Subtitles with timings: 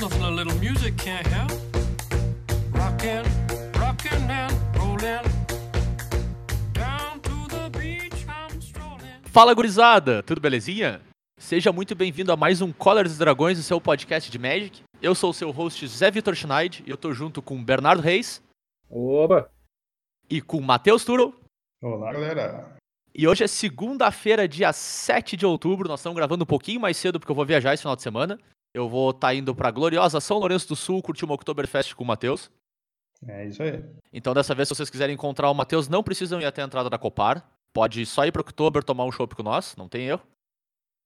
[0.00, 1.50] Nothing a little music can't help.
[2.72, 3.22] Rockin',
[3.78, 5.20] rockin' and rollin'.
[9.24, 11.02] Fala gurizada, tudo belezinha?
[11.38, 14.80] Seja muito bem-vindo a mais um Colors e Dragões, o seu podcast de Magic.
[15.02, 18.42] Eu sou o seu host Zé Vitor Schneid e eu tô junto com Bernardo Reis
[18.88, 19.50] Opa!
[20.30, 21.38] e com Matheus Turo.
[21.82, 22.74] Olá, galera.
[23.14, 25.88] E hoje é segunda-feira, dia 7 de outubro.
[25.88, 28.38] Nós estamos gravando um pouquinho mais cedo porque eu vou viajar esse final de semana.
[28.74, 32.06] Eu vou estar indo pra gloriosa São Lourenço do Sul curtir uma Oktoberfest com o
[32.06, 32.50] Matheus.
[33.26, 33.84] É isso aí.
[34.12, 36.88] Então, dessa vez, se vocês quiserem encontrar o Matheus, não precisam ir até a entrada
[36.88, 37.46] da Copar.
[37.72, 40.22] Pode só ir pro Oktober tomar um chopp com nós, não tem erro.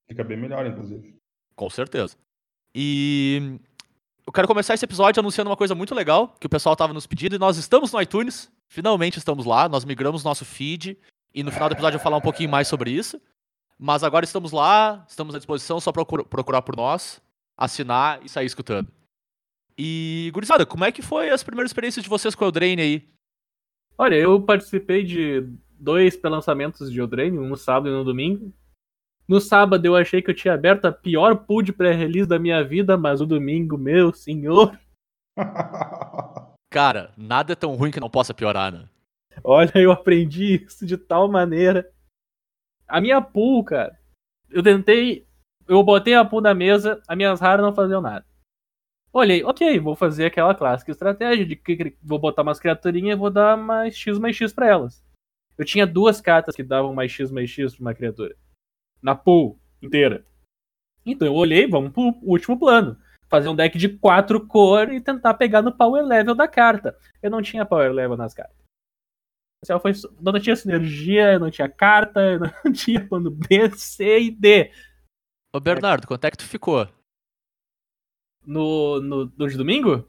[0.08, 1.16] Fica bem melhor, inclusive.
[1.56, 2.16] Com certeza.
[2.74, 3.58] E
[4.26, 7.06] eu quero começar esse episódio anunciando uma coisa muito legal que o pessoal tava nos
[7.06, 8.50] pedindo e nós estamos no iTunes.
[8.68, 10.98] Finalmente estamos lá, nós migramos nosso feed
[11.34, 13.20] e no final do episódio eu vou falar um pouquinho mais sobre isso.
[13.78, 17.20] Mas agora estamos lá, estamos à disposição, só procura- procurar por nós,
[17.56, 18.90] assinar e sair escutando.
[19.76, 23.08] E, gurizada, como é que foi as primeiras experiências de vocês com o Eldraine aí?
[23.98, 28.52] Olha, eu participei de dois pré-lançamentos de Eldraine, um no sábado e um no domingo.
[29.26, 32.62] No sábado eu achei que eu tinha aberto a pior pool de pré-release da minha
[32.62, 34.78] vida, mas o domingo, meu senhor,
[36.70, 38.88] Cara, nada é tão ruim que não possa piorar, né?
[39.42, 41.90] olha, eu aprendi isso de tal maneira.
[42.86, 43.98] A minha pool, cara,
[44.50, 45.26] eu tentei,
[45.68, 48.24] eu botei a pool na mesa, as minhas raras não faziam nada.
[49.12, 53.30] Olhei, ok, vou fazer aquela clássica estratégia de que vou botar umas criaturinhas e vou
[53.30, 55.04] dar mais X mais X pra elas.
[55.56, 58.34] Eu tinha duas cartas que davam mais X mais X pra uma criatura.
[59.00, 60.26] Na pool inteira.
[61.06, 62.98] Então eu olhei, vamos pro último plano.
[63.28, 66.98] Fazer um deck de quatro cores e tentar pegar no power level da carta.
[67.22, 68.56] Eu não tinha power level nas cartas.
[69.80, 74.72] Foi só- não tinha sinergia, não tinha carta, não tinha plano B, C e D.
[75.54, 76.84] Ô, Bernardo, quanto é que tu ficou?
[78.44, 80.04] No, no, no de domingo?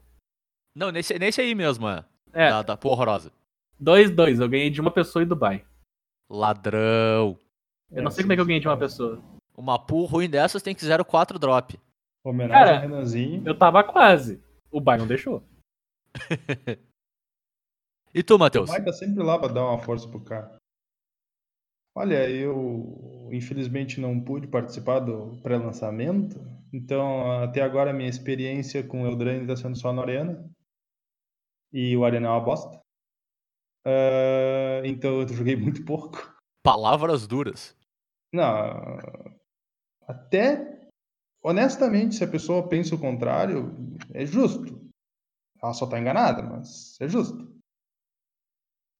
[0.74, 2.04] Não, nesse, nesse aí mesmo, é.
[2.32, 3.32] É, Da, da porra horrorosa.
[3.80, 4.40] 2-2.
[4.40, 5.64] Eu ganhei de uma pessoa em Dubai.
[6.28, 7.38] Ladrão.
[7.92, 9.22] Eu não sei como é que eu ganhei de uma pessoa.
[9.56, 11.78] Uma pool ruim dessas tem que 0,4 drop.
[12.24, 13.46] Homenagem Cara, Renanzinho.
[13.46, 14.42] Eu tava quase.
[14.68, 15.44] O Bai não deixou.
[18.14, 18.70] E tu, O Matheus?
[18.70, 20.56] Mike tá sempre lá pra dar uma força pro cara.
[21.96, 26.38] Olha, eu infelizmente não pude participar do pré-lançamento,
[26.70, 30.46] então até agora a minha experiência com o Eldraine tá sendo só na Arena.
[31.72, 32.78] E o Arena é uma bosta.
[33.86, 36.34] Ah, então eu joguei muito pouco.
[36.62, 37.74] Palavras duras.
[38.30, 38.98] Não,
[40.06, 40.86] até
[41.42, 43.74] honestamente, se a pessoa pensa o contrário,
[44.12, 44.86] é justo.
[45.62, 47.56] Ela só tá enganada, mas é justo.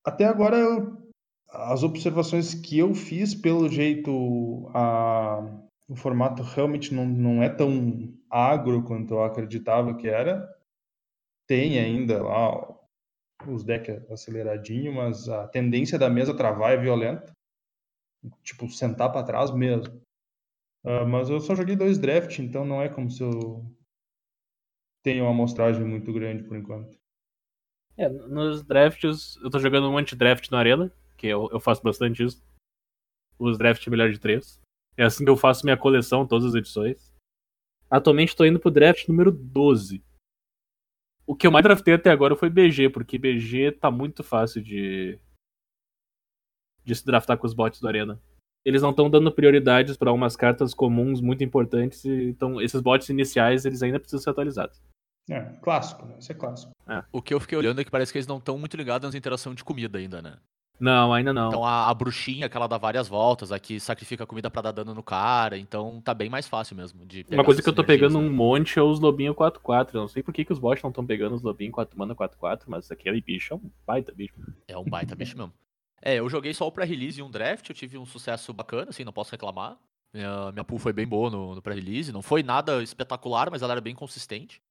[0.02, 1.05] Até agora, eu-
[1.48, 5.42] as observações que eu fiz, pelo jeito, a-
[5.88, 10.48] o formato realmente não, não é tão agro quanto eu acreditava que era.
[11.48, 12.76] Tem ainda lá
[13.48, 17.32] os decks aceleradinho, mas a tendência da mesa travar é violenta
[18.42, 20.00] tipo, sentar pra trás mesmo.
[20.84, 23.64] Ah, mas eu só joguei dois draft, então não é como se eu
[25.02, 26.98] tenha uma amostragem muito grande por enquanto.
[27.96, 31.60] É, nos drafts, eu tô jogando um monte de draft na arena, que eu, eu
[31.60, 32.44] faço bastante isso.
[33.38, 34.60] Os drafts melhor de três.
[34.96, 37.14] É assim que eu faço minha coleção, todas as edições.
[37.90, 40.02] Atualmente tô indo pro draft número 12.
[41.26, 45.18] O que eu mais draftei até agora foi BG, porque BG tá muito fácil de.
[46.84, 48.20] de se draftar com os bots do Arena.
[48.64, 53.64] Eles não estão dando prioridades pra umas cartas comuns muito importantes, então esses bots iniciais
[53.64, 54.82] eles ainda precisam ser atualizados.
[55.28, 56.16] É, clássico, né?
[56.18, 56.72] Isso é clássico.
[57.12, 59.14] O que eu fiquei olhando é que parece que eles não estão muito ligados nas
[59.14, 60.38] interações de comida ainda, né?
[60.78, 61.48] Não, ainda não.
[61.48, 64.72] Então a, a bruxinha, aquela dá várias voltas, a que sacrifica a comida pra dar
[64.72, 67.72] dano no cara, então tá bem mais fácil mesmo de pegar Uma coisa que eu
[67.72, 68.26] tô pegando né?
[68.26, 69.94] um monte é os lobinho 4-4.
[69.94, 72.14] Eu não sei por que, que os bots não estão pegando os lobinho 4 mana
[72.14, 74.34] 4-4, mas aquele bicho é um baita bicho.
[74.68, 75.52] É um baita bicho mesmo.
[76.02, 79.02] É, eu joguei só o pré-release e um draft, eu tive um sucesso bacana, assim,
[79.02, 79.78] não posso reclamar.
[80.12, 83.72] Minha, minha pool foi bem boa no, no pré-release, não foi nada espetacular, mas ela
[83.72, 84.62] era bem consistente.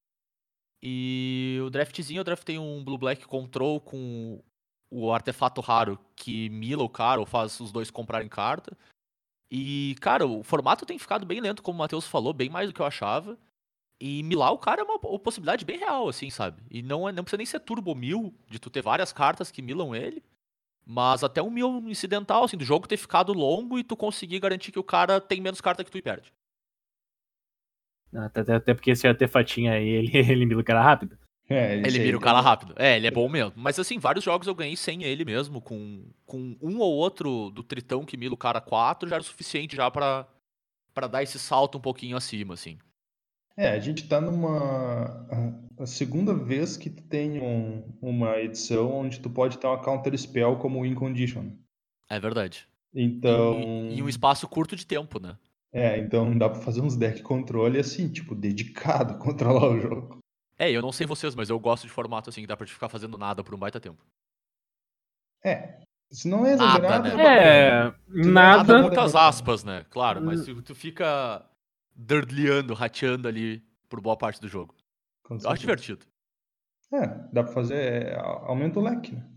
[0.82, 4.40] E o draftzinho, eu draftei um Blue Black Control com
[4.90, 8.76] o artefato raro que mila o cara ou faz os dois comprarem carta.
[9.50, 12.74] E, cara, o formato tem ficado bem lento, como o Matheus falou, bem mais do
[12.74, 13.38] que eu achava.
[14.00, 16.62] E milar o cara é uma po- possibilidade bem real, assim, sabe?
[16.70, 19.62] E não, é, não precisa nem ser turbo mil, de tu ter várias cartas que
[19.62, 20.22] milam ele.
[20.84, 24.70] Mas até um mil incidental, assim, do jogo ter ficado longo e tu conseguir garantir
[24.70, 26.32] que o cara tem menos carta que tu e perde.
[28.14, 31.18] Até- até porque esse artefatinho aí, ele, ele mila o cara rápido.
[31.48, 32.74] É, Ele aí vira o tem- cara rápido.
[32.76, 33.52] É, ele é bom mesmo.
[33.56, 37.62] Mas assim, vários jogos eu ganhei sem ele mesmo, com, com um ou outro do
[37.62, 40.26] Tritão que mila o cara 4, já era o suficiente já pra,
[40.92, 42.78] pra dar esse salto um pouquinho acima, assim.
[43.56, 45.26] É, a gente tá numa.
[45.78, 50.56] A segunda vez que tem um- uma edição onde tu pode ter uma counter spell
[50.56, 51.52] como win condition.
[52.10, 52.66] É verdade.
[52.94, 53.60] Então.
[53.90, 55.36] E, e um espaço curto de tempo, né?
[55.72, 60.18] É, então dá pra fazer uns deck controle assim, tipo, dedicado a controlar o jogo.
[60.58, 62.72] É, eu não sei vocês, mas eu gosto de formato assim, que dá pra te
[62.72, 64.02] ficar fazendo nada por um baita tempo.
[65.44, 65.80] É.
[66.10, 67.24] Se não é Nada, exagerado, né?
[67.24, 67.68] é.
[67.68, 68.82] É, Nada, Nada, nada.
[68.82, 69.84] muitas aspas, né?
[69.90, 71.44] Claro, mas tu, tu fica
[71.94, 74.74] durdleando, rateando ali por boa parte do jogo.
[75.28, 76.06] Eu acho divertido.
[76.92, 77.74] É, dá pra fazer.
[78.04, 79.28] é, a- aumenta o leque, né?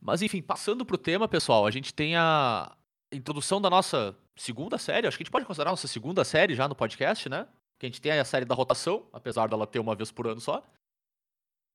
[0.00, 2.74] Mas enfim, passando pro tema, pessoal, a gente tem a
[3.12, 5.06] introdução da nossa segunda série.
[5.06, 7.46] Acho que a gente pode considerar nossa segunda série já no podcast, né?
[7.80, 10.38] Que a gente tem a série da rotação, apesar dela ter uma vez por ano
[10.38, 10.62] só.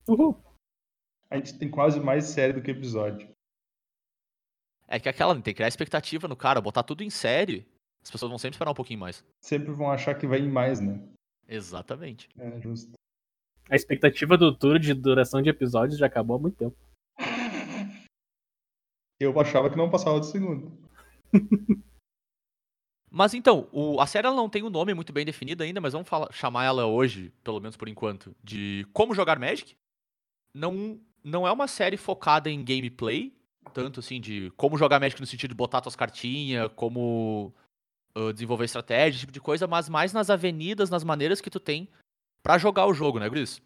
[0.07, 0.39] Uhul.
[1.31, 3.27] A gente tem quase mais série do que episódio.
[4.87, 7.67] É que aquela, tem que criar expectativa no cara, botar tudo em série.
[8.03, 9.25] As pessoas vão sempre esperar um pouquinho mais.
[9.41, 11.01] Sempre vão achar que vai em mais, né?
[11.47, 12.29] Exatamente.
[12.37, 12.91] É, justo.
[13.67, 16.77] A expectativa do tour de duração de episódios já acabou há muito tempo.
[19.19, 20.71] Eu achava que não passava do segundo.
[23.09, 26.07] Mas então, o- a série não tem um nome muito bem definido ainda, mas vamos
[26.09, 29.75] falar- chamar ela hoje, pelo menos por enquanto, de Como Jogar Magic.
[30.53, 33.33] Não, não é uma série focada em gameplay,
[33.73, 37.53] tanto assim, de como jogar Magic no sentido de botar tuas cartinhas, como
[38.15, 41.59] ah, desenvolver estratégia, esse tipo de coisa, mas mais nas avenidas, nas maneiras que tu
[41.59, 41.89] tem
[42.41, 43.61] pra jogar o jogo, né, Gris?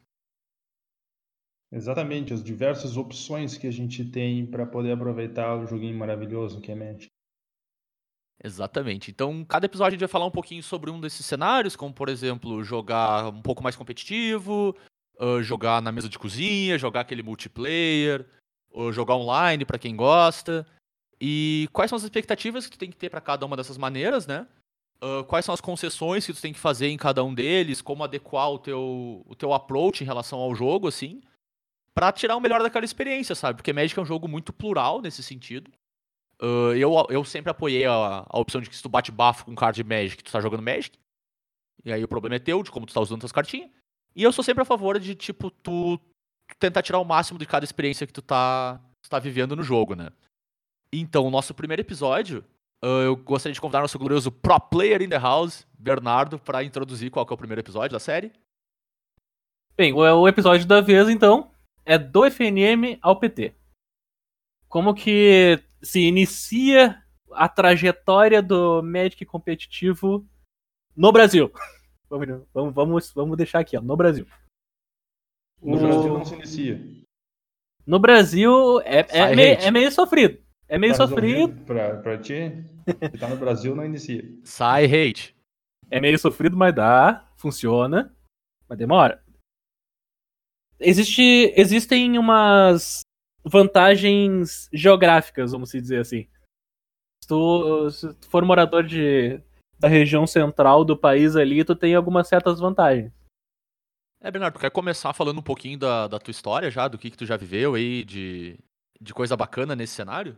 [1.71, 6.71] Exatamente, as diversas opções que a gente tem pra poder aproveitar o joguinho maravilhoso que
[6.71, 7.09] é Magic.
[8.44, 9.12] Exatamente.
[9.12, 12.07] Então, cada episódio a gente vai falar um pouquinho sobre um desses cenários, como, por
[12.07, 14.75] exemplo, jogar um pouco mais competitivo,
[15.19, 18.25] ah, jogar na mesa de cozinha, jogar aquele multiplayer,
[18.71, 20.65] ou jogar online pra quem gosta.
[21.19, 24.25] E quais são as expectativas que tu tem que ter pra cada uma dessas maneiras,
[24.25, 24.47] né?
[25.01, 28.03] Ah, quais são as concessões que tu tem que fazer em cada um deles, como
[28.06, 31.21] adequar o teu, o teu approach em relação ao jogo, assim,
[31.94, 33.57] pra tirar o melhor daquela experiência, sabe?
[33.57, 35.69] Porque Magic é um jogo muito plural nesse sentido.
[36.41, 39.56] Uh, eu, eu sempre apoiei a, a opção de que se tu bate bafo com
[39.56, 40.97] card de Magic, tu tá jogando Magic.
[41.83, 43.69] E aí o problema é teu, de como tu tá usando tuas cartinhas.
[44.15, 47.45] E eu sou sempre a favor de, tipo, tu, tu tentar tirar o máximo de
[47.45, 50.09] cada experiência que tu tá, tu tá vivendo no jogo, né?
[50.91, 52.44] Então, o nosso primeiro episódio,
[52.83, 57.12] uh, eu gostaria de convidar nosso glorioso Pro Player in the House, Bernardo, pra introduzir
[57.12, 58.31] qual que é o primeiro episódio da série.
[59.77, 61.51] Bem, o, o episódio da vez, então,
[61.86, 63.53] é do FNM ao PT.
[64.68, 70.26] Como que se inicia a trajetória do Magic competitivo
[70.96, 71.52] no Brasil?
[72.10, 74.26] Vamos, vamos, vamos, deixar aqui, ó, no Brasil.
[75.62, 76.81] No O- Brasil não se inicia.
[77.86, 80.44] No Brasil é, é, meio, é meio sofrido.
[80.68, 81.64] É meio Tá sofrido.
[81.66, 82.66] Pra, pra ti,
[83.12, 84.24] que tá no Brasil, não inicia.
[84.44, 85.36] Sai hate.
[85.92, 87.32] É meio sofrido, mas dá.
[87.38, 88.12] Funciona.
[88.68, 89.24] Mas demora.
[90.80, 93.02] Existe, existem umas
[93.44, 96.27] vantagens geográficas, vamos dizer assim.
[97.24, 99.41] Se tu, se tu for morador de,
[99.80, 103.12] da região central do país ali, tu tem algumas certas vantagens.
[104.21, 107.09] É, Bernardo, tu quer começar falando um pouquinho da, da tua história já, do que,
[107.09, 108.59] que tu já viveu aí, de,
[109.00, 110.38] de coisa bacana nesse cenário?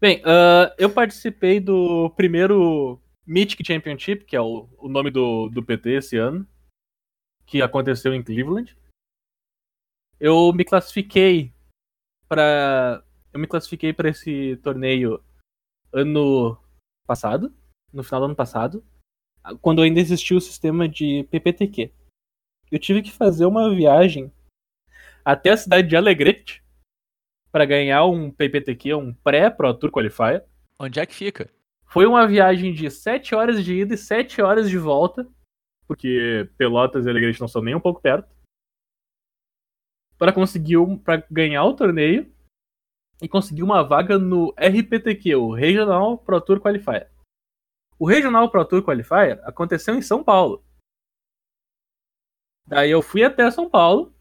[0.00, 5.62] Bem, ah, eu participei do primeiro Mythic Championship, que é o, o nome do, do
[5.62, 6.46] PT esse ano,
[7.46, 8.76] que aconteceu em Cleveland.
[10.24, 11.52] Eu me classifiquei
[12.28, 13.02] para
[13.32, 15.20] eu me classifiquei para esse torneio
[15.92, 16.56] ano
[17.04, 17.52] passado,
[17.92, 18.84] no final do ano passado,
[19.60, 21.90] quando ainda existia o sistema de PPTQ.
[22.70, 24.30] Eu tive que fazer uma viagem
[25.24, 26.62] até a cidade de Alegrete
[27.50, 30.46] para ganhar um PPTQ, um pré-Pro Tour Qualifier.
[30.78, 31.50] Onde é que fica?
[31.84, 35.28] Foi uma viagem de 7 horas de ida e 7 horas de volta,
[35.88, 38.32] porque Pelotas e Alegrete não são nem um pouco perto,
[40.22, 42.32] para conseguir um, para ganhar o torneio
[43.20, 47.12] e conseguir uma vaga no RPTQ, o Regional Pro Tour Qualifier.
[47.98, 50.64] O Regional Pro Tour Qualifier aconteceu em São Paulo.
[52.64, 54.14] Daí eu fui até São Paulo,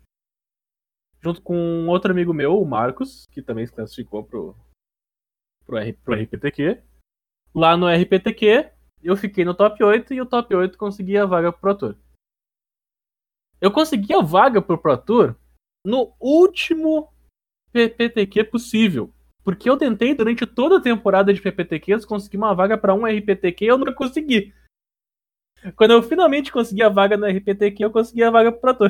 [1.19, 4.55] junto com um outro amigo meu, o Marcos, que também se classificou pro,
[5.67, 6.81] pro, R, pro RPTQ.
[7.53, 8.71] Lá no RPTQ,
[9.03, 11.97] eu fiquei no top 8 e o top 8 consegui a vaga pro Pro Tour.
[13.61, 15.40] Eu consegui a vaga pro Pro Tour
[15.85, 17.11] no último
[17.71, 19.13] PPTQ possível.
[19.43, 23.65] Porque eu tentei durante toda a temporada de PPTQs conseguir uma vaga pra um RPTQ
[23.65, 24.53] e eu nunca consegui.
[25.75, 28.77] Quando eu finalmente consegui a vaga no RPTQ, eu consegui a vaga pro Pro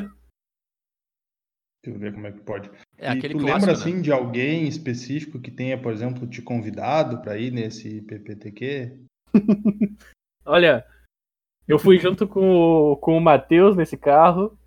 [1.84, 2.70] Deixa eu ver como é que pode.
[2.98, 3.72] É e aquele tu clássico, lembra né?
[3.72, 9.00] assim de alguém específico que tenha, por exemplo, te convidado pra ir nesse PPTQ?
[10.44, 10.86] Olha,
[11.66, 14.58] Eu fui junto com, o- com o Matheus nesse carro,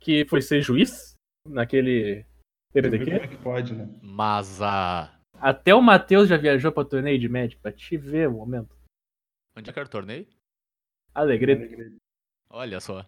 [0.00, 1.14] que foi ser juiz
[1.46, 2.24] naquele
[2.72, 3.10] Como PPTQ.
[3.10, 3.88] é que pode, né?
[4.02, 5.14] Mas a.
[5.34, 8.76] Até o Matheus já viajou pra torneio de Magic, pra te ver o momento.
[9.56, 10.26] Onde é que era o torneio?
[11.14, 11.96] Alegre.
[12.50, 13.06] Olha só.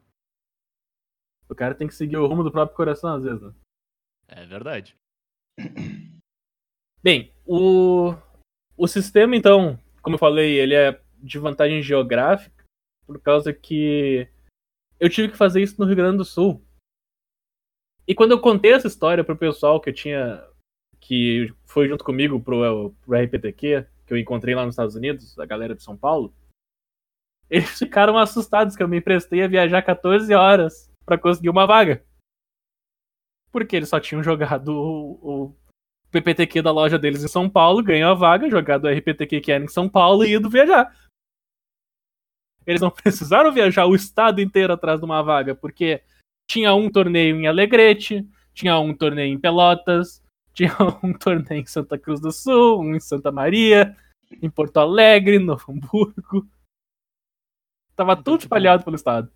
[1.49, 3.55] O cara tem que seguir o rumo do próprio coração às vezes, né?
[4.29, 4.97] É verdade.
[7.03, 8.15] Bem, o,
[8.77, 12.65] o sistema, então, como eu falei, ele é de vantagem geográfica,
[13.07, 14.27] por causa que
[14.99, 16.65] eu tive que fazer isso no Rio Grande do Sul.
[18.06, 20.44] E quando eu contei essa história pro pessoal que eu tinha.
[21.00, 25.47] que foi junto comigo pro, pro RPTQ, que eu encontrei lá nos Estados Unidos, a
[25.47, 26.35] galera de São Paulo,
[27.49, 32.04] eles ficaram assustados que eu me emprestei a viajar 14 horas pra conseguir uma vaga.
[33.50, 35.56] Porque eles só tinham jogado o, o
[36.11, 39.64] PPTQ da loja deles em São Paulo, ganhou a vaga, jogado o RPTQ que era
[39.64, 40.94] em São Paulo e ido viajar.
[42.66, 46.02] Eles não precisaram viajar o estado inteiro atrás de uma vaga, porque
[46.49, 50.23] tinha um torneio em Alegrete, tinha um torneio em Pelotas,
[50.53, 53.97] tinha um torneio em Santa Cruz do Sul, um em Santa Maria,
[54.43, 56.49] em Porto Alegre, no Hamburgo.
[57.95, 59.31] Tava Então, tudo tipo, espalhado pelo estado.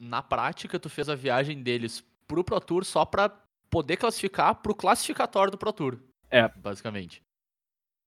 [0.00, 3.28] Na prática, tu fez a viagem deles pro Pro Tour só pra
[3.70, 5.98] poder classificar pro classificatório do Pro Tour.
[6.30, 6.48] É.
[6.48, 7.22] Basicamente.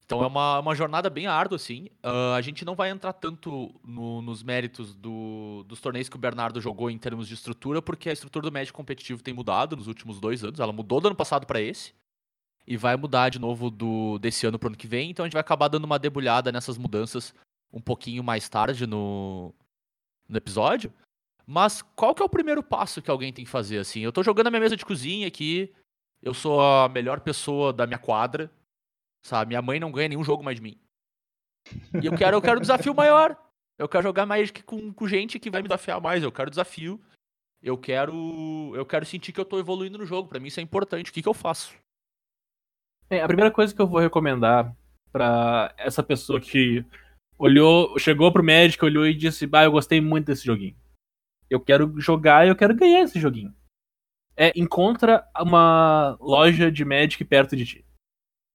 [0.06, 1.88] Então é uma, uma jornada bem árdua, assim.
[2.04, 6.20] Ah, a gente não vai entrar tanto no- nos méritos do- dos torneios que o
[6.20, 9.88] Bernardo jogou em termos de estrutura, porque a estrutura do Magic competitivo tem mudado nos
[9.88, 10.60] últimos dois anos.
[10.60, 11.94] Ela mudou do ano passado pra esse.
[12.68, 15.10] E vai mudar de novo do desse ano pro ano que vem.
[15.10, 17.34] Então a gente vai acabar dando uma debulhada nessas mudanças
[17.74, 19.54] um pouquinho mais tarde no,
[20.28, 20.92] no episódio.
[21.48, 24.02] Mas qual que é o primeiro passo que alguém tem que fazer, assim?
[24.02, 25.74] Eu tô jogando a minha mesa de cozinha aqui,
[26.22, 28.50] eu sou a melhor pessoa da minha quadra,
[29.24, 29.50] sabe?
[29.50, 30.80] Minha mãe não ganha nenhum jogo mais de mim.
[32.02, 33.38] E eu quero, eu quero um desafio maior.
[33.78, 36.24] Eu quero jogar Magic com, com gente que vai me desafiar mais.
[36.24, 37.02] Eu quero desafio.
[37.62, 40.28] Eu quero, eu quero sentir que eu tô evoluindo no jogo.
[40.28, 41.10] Pra mim isso é importante.
[41.10, 41.76] O que, que eu faço?
[43.10, 44.76] Bem, a primeira coisa que eu vou recomendar
[45.12, 46.86] pra essa pessoa que
[47.38, 50.76] olhou, chegou pro médico, olhou e disse: Bah, eu gostei muito desse joguinho.
[51.50, 53.54] Eu quero jogar e eu quero ganhar esse joguinho.
[54.36, 57.86] É encontra uma loja de Magic perto de ti.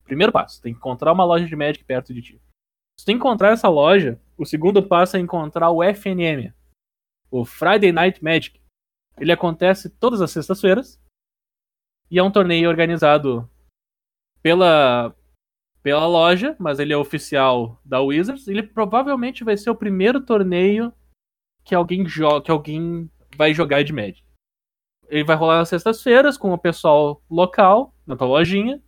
[0.07, 2.43] Primeiro passo, tem que encontrar uma loja de Magic perto de ti.
[2.99, 6.53] Se tu encontrar essa loja, o segundo passo é encontrar o FNM,
[7.31, 8.61] o Friday Night Magic.
[9.19, 11.01] Ele acontece todas as sextas-feiras
[12.11, 13.51] e é um torneio organizado
[14.43, 15.15] pela
[15.83, 18.49] pela loja, mas ele é oficial da Wizards.
[18.49, 20.93] Ele provavelmente vai ser o primeiro torneio
[21.65, 24.25] que alguém joga, que alguém vai jogar de Magic.
[25.09, 28.83] Ele vai rolar nas sextas-feiras com o pessoal local na tua lojinha.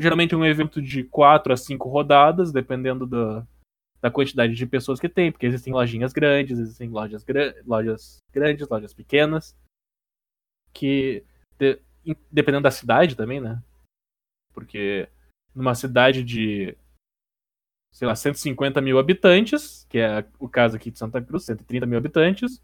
[0.00, 3.46] Geralmente um evento de 4 a 5 rodadas, dependendo da,
[4.00, 8.66] da quantidade de pessoas que tem, porque existem lojinhas grandes, existem lojas, gra lojas grandes,
[8.68, 9.54] lojas pequenas,
[10.72, 11.22] que
[11.58, 11.78] de-
[12.32, 13.62] dependendo da cidade também, né?
[14.54, 15.08] Porque
[15.54, 16.74] numa cidade de,
[17.92, 21.98] sei lá, 150 mil habitantes, que é o caso aqui de Santa Cruz, 130 mil
[21.98, 22.62] habitantes,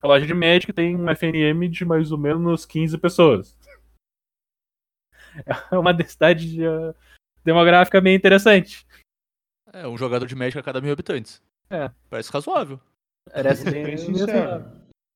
[0.00, 3.57] a loja de Magic tem um FNM de mais ou menos 15 pessoas.
[5.72, 6.94] É uma densidade eh,
[7.44, 8.86] demográfica meio interessante.
[9.72, 11.42] É um jogador de Magic a cada mil habitantes.
[11.70, 11.90] É.
[12.08, 12.80] Parece razoável.
[13.30, 14.64] Parece bem- bem sincero.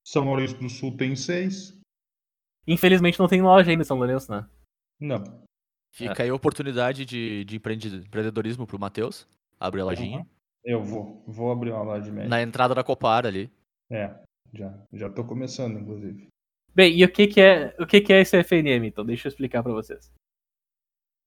[0.07, 1.79] São Lourenço do Sul tem seis.
[2.67, 4.47] Infelizmente não tem loja ainda em São Lourenço, né?
[5.01, 5.23] Não.
[5.95, 9.27] Fica aí a oportunidade de, de empreende- empreendedorismo pro Matheus.
[9.59, 10.27] Abre a lojinha.
[10.65, 11.23] Eu vou.
[11.27, 12.31] Vou abrir uma loja de médico.
[12.31, 13.51] Na entrada da Copar ali.
[13.91, 14.15] É,
[14.55, 14.73] já.
[14.93, 16.29] Já tô começando, inclusive.
[16.75, 19.05] Bem, e o que que é, o que que é esse FNM, então?
[19.05, 20.11] Deixa eu explicar pra vocês.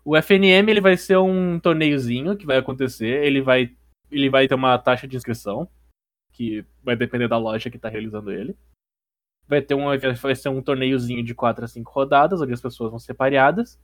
[0.03, 3.75] O FNM ele vai ser um torneiozinho que vai acontecer, ele vai
[4.11, 5.67] ele vai ter uma taxa de inscrição
[6.31, 8.57] que vai depender da loja que tá realizando ele.
[9.47, 9.85] Vai ter um
[10.21, 13.79] vai ser um torneiozinho de 4 a 5 rodadas, onde as pessoas vão ser pareadas.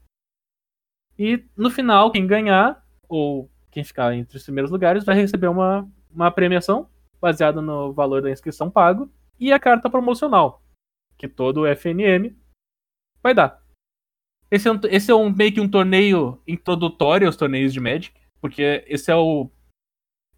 [1.18, 5.88] E no final, quem ganhar ou quem ficar entre os primeiros lugares vai receber uma,
[6.10, 6.88] uma premiação
[7.20, 10.61] baseada no valor da inscrição pago e a carta promocional
[11.22, 12.36] que todo o FNM
[13.22, 13.62] vai dar.
[14.50, 18.12] Esse é, um, esse é um, meio que um torneio introdutório aos torneios de Magic,
[18.40, 19.48] porque esse é o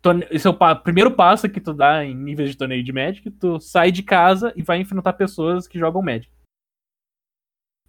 [0.02, 2.92] torne- esse é o pa- primeiro passo que tu dá em níveis de torneio de
[2.92, 6.30] Magic, tu sai de casa e vai enfrentar pessoas que jogam Magic.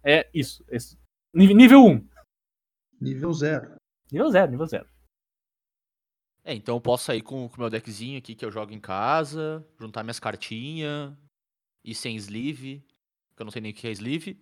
[0.02, 0.64] É isso.
[0.68, 0.98] esse-
[1.34, 2.08] Nível nível 1.
[2.98, 3.76] Nível zero.
[4.10, 4.88] Nível 0, nível 0.
[6.44, 9.66] É, então eu posso sair com o meu deckzinho aqui que eu jogo em casa,
[9.78, 11.12] juntar minhas cartinhas,
[11.84, 12.85] ir sem sleeve,
[13.36, 14.40] que eu não sei nem o que é sleeve,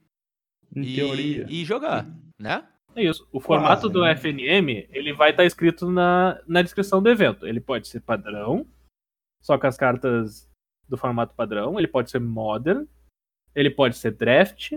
[0.74, 1.46] Em e, teoria.
[1.48, 2.06] e jogar,
[2.40, 2.66] né?
[2.96, 3.28] É isso.
[3.32, 4.12] O formato Quase, do né?
[4.14, 7.44] FNM, ele vai estar escrito na, na descrição do evento.
[7.46, 8.64] Ele pode ser padrão,
[9.42, 10.48] só com as cartas
[10.88, 12.86] do formato padrão, ele pode ser modern,
[13.54, 14.72] ele pode ser draft,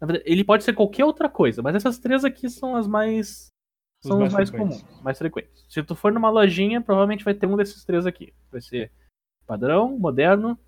[0.00, 3.46] na verdade, ele pode ser qualquer outra coisa, mas essas três aqui são as mais
[4.02, 4.82] Os são mais os mais frequentes.
[4.82, 5.66] comuns, mais frequentes.
[5.68, 8.34] Se tu for numa lojinha, provavelmente vai ter um desses três aqui.
[8.50, 8.90] Vai ser
[9.46, 10.58] padrão, moderno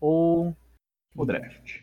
[0.00, 0.54] ou
[1.14, 1.80] o draft.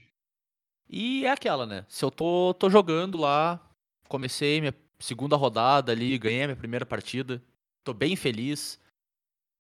[0.92, 1.86] E é aquela, né?
[1.88, 3.66] Se eu tô, tô jogando lá,
[4.10, 7.42] comecei minha segunda rodada ali, ganhei minha primeira partida,
[7.82, 8.78] tô bem feliz.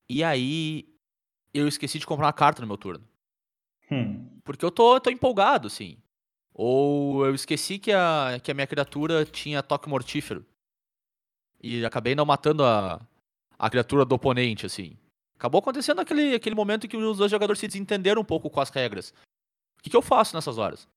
[0.09, 0.93] E aí
[1.53, 3.07] eu esqueci de comprar uma carta no meu turno.
[3.89, 4.27] Hum.
[4.43, 5.97] Porque eu tô, tô empolgado, assim.
[6.53, 10.45] Ou eu esqueci que a, que a minha criatura tinha toque mortífero.
[11.63, 13.00] E acabei não matando a,
[13.57, 14.97] a criatura do oponente, assim.
[15.38, 18.59] Acabou acontecendo aquele, aquele momento em que os dois jogadores se desentenderam um pouco com
[18.59, 19.13] as regras.
[19.79, 20.89] O que, que eu faço nessas horas?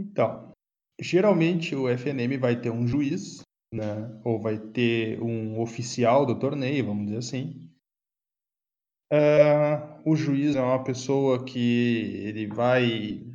[0.00, 0.52] Então,
[0.98, 3.42] geralmente o FNM vai ter um juiz,
[3.72, 4.18] né?
[4.24, 7.70] Ou vai ter um oficial do torneio, vamos dizer assim.
[9.12, 13.26] Ah, o juiz é uma pessoa que ele vai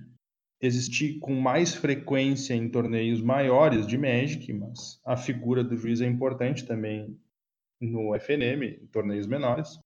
[0.59, 6.07] existir com mais frequência em torneios maiores de Magic, mas a figura do juiz é
[6.07, 7.15] importante também
[7.79, 9.77] no FNM, em torneios menores.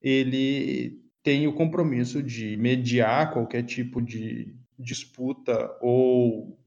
[0.00, 6.58] Ele tem o compromisso de mediar qualquer tipo de disputa ou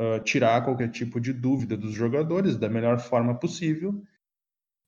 [0.00, 4.00] ah, tirar qualquer tipo de dúvida dos jogadores da melhor forma possível.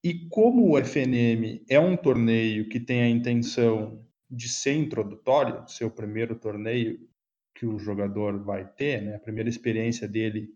[0.05, 5.85] E como o FNM é um torneio que tem a intenção de ser introdutório, ser
[5.85, 7.09] o primeiro torneio
[7.57, 10.55] que o jogador vai ter, né, a primeira experiência dele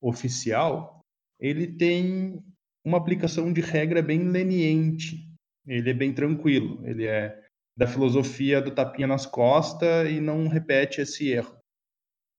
[0.00, 1.00] oficial,
[1.38, 2.42] ele tem
[2.84, 5.28] uma aplicação de regra bem leniente.
[5.66, 6.86] Ele é bem tranquilo.
[6.86, 7.42] Ele é
[7.76, 11.56] da filosofia do tapinha nas costas e não repete esse erro.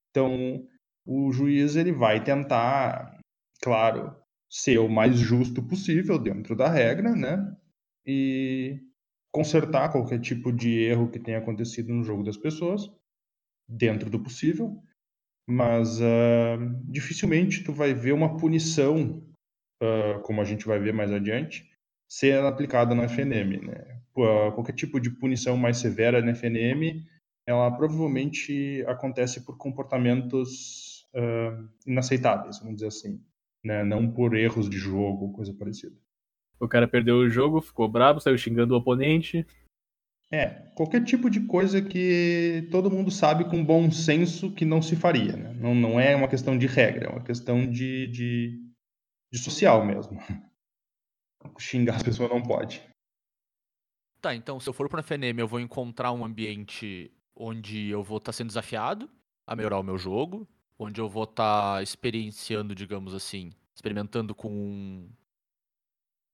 [0.09, 0.67] Então,
[1.05, 3.19] o juiz ele vai tentar,
[3.61, 4.15] claro,
[4.49, 7.55] ser o mais justo possível dentro da regra, né?
[8.05, 8.81] E
[9.31, 12.89] consertar qualquer tipo de erro que tenha acontecido no jogo das pessoas,
[13.69, 14.81] dentro do possível.
[15.47, 19.23] Mas ah, dificilmente tu vai ver uma punição,
[19.81, 21.69] ah, como a gente vai ver mais adiante,
[22.09, 23.96] ser aplicada no FNM, né?
[24.17, 27.05] Pô, Qualquer tipo de punição mais severa no FNM,
[27.45, 33.23] ela provavelmente acontece por comportamentos ah, inaceitáveis, vamos dizer assim,
[33.63, 33.83] né?
[33.83, 35.95] Não por erros de jogo, coisa parecida.
[36.59, 39.45] O cara perdeu o jogo, ficou bravo, saiu xingando o oponente.
[40.31, 44.95] É, qualquer tipo de coisa que todo mundo sabe com bom senso que não se
[44.95, 45.53] faria, né?
[45.53, 48.59] Não, não é uma questão de regra, é uma questão de, de,
[49.31, 50.17] de social mesmo.
[51.59, 52.81] Xingar as pessoas não pode.
[54.21, 58.17] Tá, então se eu for pro FNM, eu vou encontrar um ambiente onde eu vou
[58.17, 59.09] estar sendo desafiado
[59.45, 65.09] a melhorar o meu jogo, onde eu vou estar experienciando, digamos assim, experimentando com um,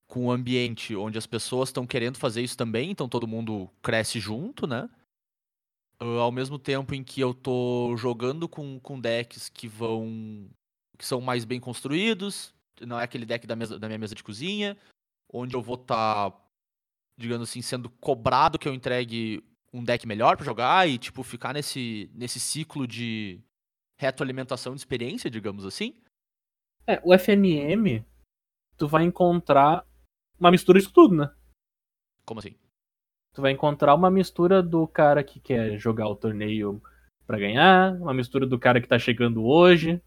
[0.08, 4.19] com um ambiente onde as pessoas estão querendo fazer isso também, então todo mundo cresce
[4.19, 4.89] junto, né?
[6.00, 10.50] Ah, ao mesmo tempo em que eu tô jogando com, com decks que vão.
[10.98, 14.24] que são mais bem construídos, não é aquele deck da, mesa, da minha mesa de
[14.24, 14.78] cozinha,
[15.32, 16.32] onde eu vou estar,
[17.17, 21.54] digamos assim, sendo cobrado que eu entregue um deck melhor pra jogar e, tipo, ficar
[21.54, 23.41] nesse, nesse ciclo de
[23.97, 25.95] retroalimentação de experiência, digamos assim.
[26.86, 28.06] É, o FNM,
[28.78, 29.86] tu vai encontrar
[30.39, 31.34] uma mistura disso tudo, né?
[32.26, 32.56] Como assim?
[33.34, 36.82] Tu vai encontrar uma mistura do cara que quer jogar o torneio
[37.26, 40.02] pra ganhar, uma mistura do cara que tá chegando hoje,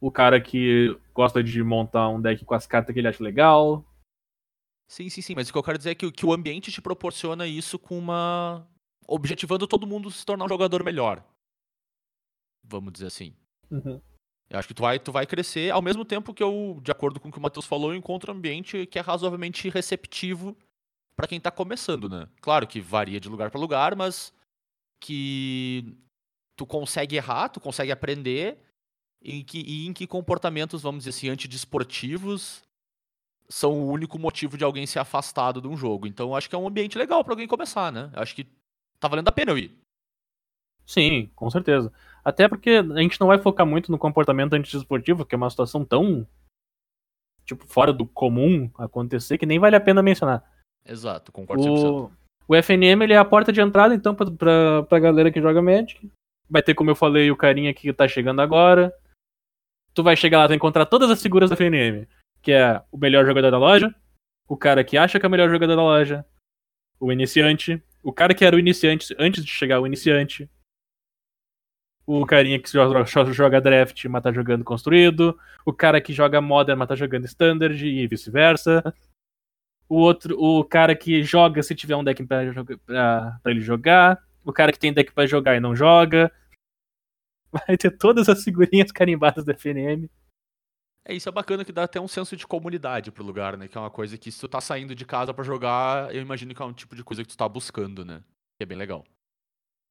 [0.00, 3.84] o cara que gosta de montar um deck com as cartas que ele acha legal.
[4.88, 6.70] Sim, sim, sim, mas o que eu quero dizer é que, o- que o ambiente
[6.70, 8.66] te proporciona isso com uma.
[9.08, 11.24] objetivando todo mundo se tornar um jogador melhor.
[12.64, 13.34] Vamos dizer assim.
[14.50, 17.18] Eu acho que tu vai, tu vai crescer, ao mesmo tempo que eu, de acordo
[17.20, 20.56] com o que o Matheus falou, eu encontro um ambiente que é razoavelmente receptivo
[21.16, 22.28] pra quem tá começando, né?
[22.40, 24.32] Claro que varia de lugar pra lugar, mas
[25.00, 25.96] que
[26.56, 28.58] tu consegue errar, tu consegue aprender
[29.22, 32.62] em que, e em que comportamentos, vamos dizer assim, antidesportivos
[33.48, 36.06] são o único motivo de alguém ser afastado de um jogo.
[36.06, 38.10] Então acho que é um ambiente legal pra alguém começar, né?
[38.14, 38.46] Acho que
[38.98, 39.76] tá valendo a pena eu ir.
[40.86, 41.92] Sim, com certeza.
[42.24, 45.84] Até porque a gente não vai focar muito no comportamento antidesportivo, que é uma situação
[45.84, 46.26] tão
[47.44, 50.44] tipo fora do comum acontecer que nem vale a pena mencionar.
[50.84, 52.10] Exato, concordo 100%.
[52.48, 55.40] O, o FNM ele é a porta de entrada, então, pra, pra, pra galera que
[55.40, 56.10] joga Magic.
[56.48, 58.94] Vai ter, como eu falei, o carinha que tá chegando agora.
[59.92, 62.06] Tu vai chegar lá e vai encontrar todas as figuras do FNM.
[62.46, 63.92] Que é o melhor jogador da loja,
[64.46, 66.24] o cara que acha que é o melhor jogador da loja,
[67.00, 70.48] o iniciante, o cara que era o iniciante antes de chegar o iniciante,
[72.06, 76.78] o carinha que joga, joga draft, mas tá jogando construído, o cara que joga modern,
[76.78, 78.94] mas tá jogando standard e vice-versa.
[79.88, 82.42] O outro, o cara que joga se tiver um deck pra,
[82.86, 84.24] pra, pra ele jogar.
[84.44, 86.30] O cara que tem deck pra jogar e não joga.
[87.50, 90.08] Vai ter todas as figurinhas carimbadas da FNM.
[91.08, 93.68] É, isso é bacana que dá até um senso de comunidade pro lugar, né?
[93.68, 96.52] Que é uma coisa que se tu tá saindo de casa pra jogar, eu imagino
[96.52, 98.24] que é um tipo de coisa que tu tá buscando, né?
[98.58, 99.04] Que é bem legal.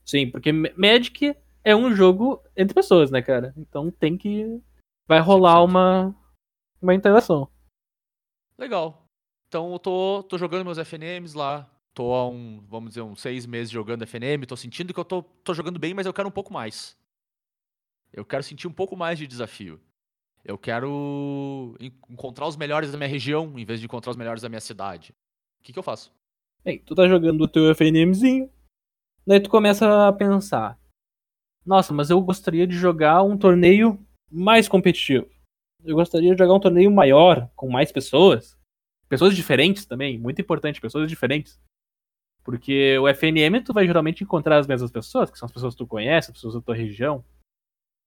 [0.05, 3.53] Sim, porque Ma- Magic é um jogo entre pessoas, né, cara?
[3.55, 4.61] Então tem que.
[5.07, 5.69] Vai rolar 100%.
[5.69, 6.15] uma.
[6.81, 7.49] Uma interação.
[8.57, 9.05] Legal.
[9.47, 11.69] Então eu tô, tô jogando meus FNMs lá.
[11.93, 14.45] Tô há um, vamos dizer, uns seis meses jogando FNM.
[14.45, 16.97] Tô sentindo que eu tô, tô jogando bem, mas eu quero um pouco mais.
[18.11, 19.79] Eu quero sentir um pouco mais de desafio.
[20.45, 24.43] Eu quero en- encontrar os melhores da minha região em vez de encontrar os melhores
[24.43, 25.11] da minha cidade.
[25.59, 26.13] O que, que eu faço?
[26.63, 28.49] Bem, tu tá jogando o teu FNMzinho.
[29.25, 30.79] Daí tu começa a pensar.
[31.65, 33.99] Nossa, mas eu gostaria de jogar um torneio
[34.31, 35.27] mais competitivo.
[35.83, 38.55] Eu gostaria de jogar um torneio maior, com mais pessoas.
[39.09, 41.59] Pessoas diferentes também, muito importante, pessoas diferentes.
[42.43, 45.79] Porque o FNM tu vai geralmente encontrar as mesmas pessoas, que são as pessoas que
[45.79, 47.25] tu conhece, as pessoas da tua região.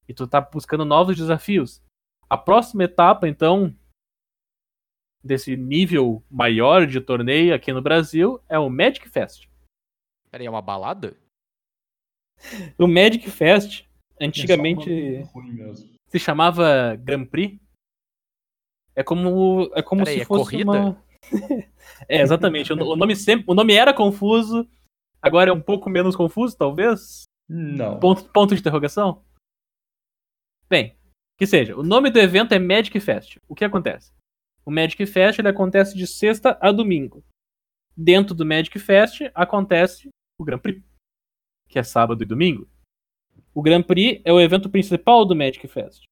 [0.09, 1.83] E tu tá buscando novos desafios.
[2.29, 3.75] A próxima etapa, então,
[5.23, 9.49] desse nível maior de torneio aqui no Brasil é o Magic Fest.
[10.31, 11.17] Peraí, é uma balada?
[12.79, 13.87] O Magic Fest,
[14.21, 15.89] É antigamente mesmo.
[16.09, 17.59] se chamava Grand Prix.
[18.95, 20.71] É como é como Peraí, se é fosse corrida?
[20.71, 21.05] uma
[22.09, 22.73] É, exatamente.
[22.73, 24.69] O nome sempre, o nome era confuso,
[25.23, 27.25] agora é um pouco menos confuso, talvez.
[27.49, 27.99] Não.
[27.99, 29.25] Ponto, ponto de interrogação.
[30.69, 30.98] Bem,
[31.39, 33.39] que seja, o nome do evento é Magic Fest.
[33.49, 34.13] O que acontece?
[34.67, 37.25] O Magic Fest ele acontece de sexta a domingo.
[37.97, 40.85] Dentro do Magic Fest acontece o Grand Prix,
[41.69, 42.69] que é sábado e domingo.
[43.55, 46.03] O Grand Prix é o evento principal do Magic Fest.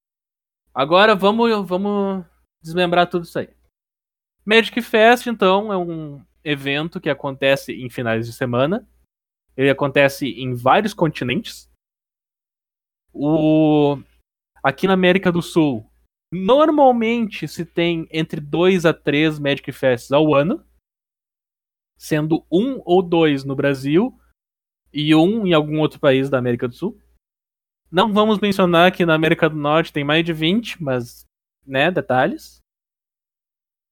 [0.72, 2.24] Agora vamos, vamos
[2.62, 3.48] desmembrar tudo isso aí.
[4.44, 8.88] Magic Fest, então, é um evento que acontece em finais de semana.
[9.56, 11.68] Ele acontece em vários continentes.
[13.12, 13.98] O...
[14.66, 15.88] Aqui na América do Sul,
[16.32, 20.66] normalmente se tem entre 2 a 3 Magic Fests ao ano,
[21.96, 24.18] sendo um ou dois no Brasil
[24.92, 27.00] e um em algum outro país da América do Sul.
[27.92, 31.24] Não vamos mencionar que na América do Norte tem mais de 20, mas,
[31.64, 32.58] né, detalhes.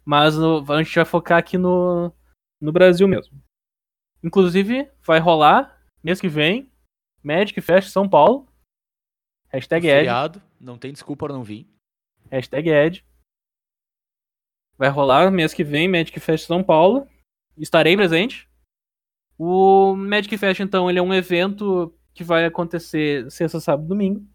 [0.05, 2.13] Mas no- a gente vai focar aqui no,
[2.61, 3.41] no Brasil mesmo.
[4.25, 6.69] Inclusive, vai rolar mês que vem
[7.23, 8.49] Magic Fest São Paulo.
[9.51, 10.09] Hashtag Ed.
[10.65, 11.69] Não tem desculpa pra não vir.
[12.31, 13.07] Hashtag Ed.
[14.77, 17.07] Vai rolar mês que vem Magic Fest São Paulo.
[17.57, 18.49] Estarei presente.
[19.39, 24.27] O Magic Fest, então, ele é um evento que vai acontecer sexta, sábado e domingo.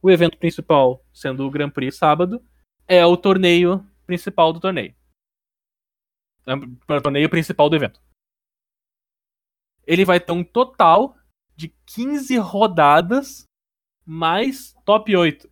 [0.00, 2.42] O evento principal, sendo o Grand Prix sábado,
[2.86, 4.94] é o torneio principal do torneio.
[6.46, 8.00] É o torneio principal do evento.
[9.86, 11.16] Ele vai ter um total
[11.56, 13.44] de 15 rodadas
[14.04, 15.50] mais top 8.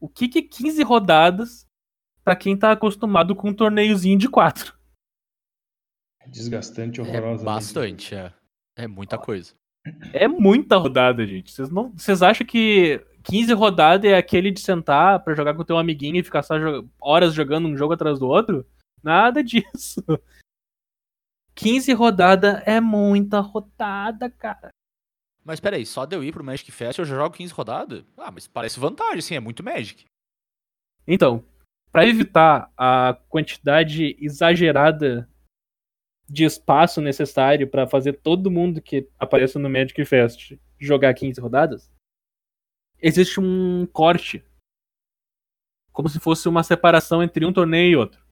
[0.00, 1.66] O que que é 15 rodadas
[2.24, 4.74] pra quem tá acostumado com um torneiozinho de 4?
[6.26, 7.44] Desgastante, É horrorosa.
[7.44, 8.32] bastante, é.
[8.76, 9.52] É muita coisa.
[10.12, 11.50] É muita rodada, gente.
[11.50, 15.78] Vocês não, vocês acham que 15 rodadas é aquele de sentar pra jogar com teu
[15.78, 18.66] amiguinho e ficar só jo- horas jogando um jogo atrás do outro?
[19.02, 20.02] Nada disso.
[21.54, 24.68] 15 rodadas é muita rodada, cara.
[25.44, 28.04] Mas peraí, só de eu ir pro Magic Fest eu já jogo 15 rodadas?
[28.16, 30.04] Ah, mas parece vantagem, sim, é muito Magic.
[31.06, 31.44] Então,
[31.90, 35.28] pra evitar a quantidade exagerada
[36.28, 41.90] de espaço necessário pra fazer todo mundo que apareça no Magic Fest jogar 15 rodadas,
[43.00, 44.44] existe um corte.
[45.92, 48.24] Como se fosse uma separação entre um torneio e outro.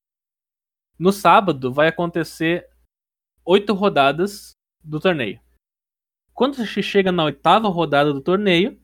[0.96, 2.68] No sábado vai acontecer
[3.44, 5.40] oito rodadas do torneio.
[6.38, 8.80] Quando você chega na oitava rodada do torneio,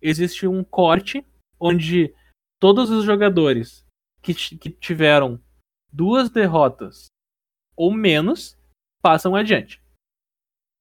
[0.00, 1.26] existe um corte
[1.58, 2.14] onde
[2.60, 3.84] todos os jogadores
[4.22, 5.42] que, que tiveram
[5.92, 7.06] duas derrotas
[7.76, 8.56] ou menos
[9.02, 9.82] passam adiante.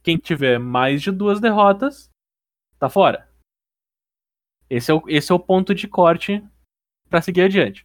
[0.03, 2.11] Quem tiver mais de duas derrotas
[2.77, 3.27] tá fora.
[4.69, 6.47] Esse é o, esse é o ponto de corte
[7.09, 7.83] pra seguir adiante.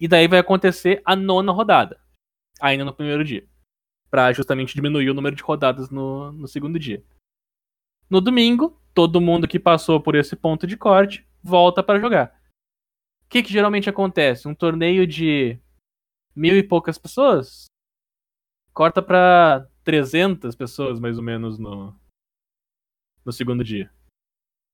[0.00, 2.02] E daí vai acontecer a nona rodada,
[2.58, 3.46] ainda no primeiro dia,
[4.08, 7.04] Pra justamente diminuir o número de rodadas no, no segundo dia.
[8.10, 12.38] No domingo, todo mundo que passou por esse ponto de corte volta para jogar.
[13.24, 14.48] O que, que geralmente acontece?
[14.48, 15.58] Um torneio de
[16.34, 17.66] mil e poucas pessoas
[18.72, 21.98] corta pra 300 pessoas, mais ou menos, no,
[23.24, 23.92] no segundo dia.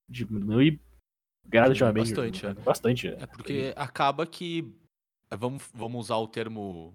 [0.07, 0.79] Diminui
[1.47, 2.12] gradativamente.
[2.14, 2.55] Bastante, é.
[2.55, 3.09] Bastante.
[3.09, 4.70] É porque acaba que.
[5.31, 6.94] é, Vamos, vamos usar o termo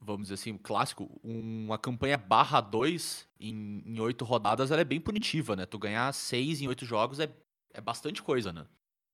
[0.00, 5.00] vamos dizer assim, clássico, uma campanha barra 2 em, em 8 rodadas, ela é bem
[5.00, 5.66] punitiva, né?
[5.66, 7.30] Tu ganhar 6 em 8 jogos é,
[7.72, 8.66] é bastante coisa, né?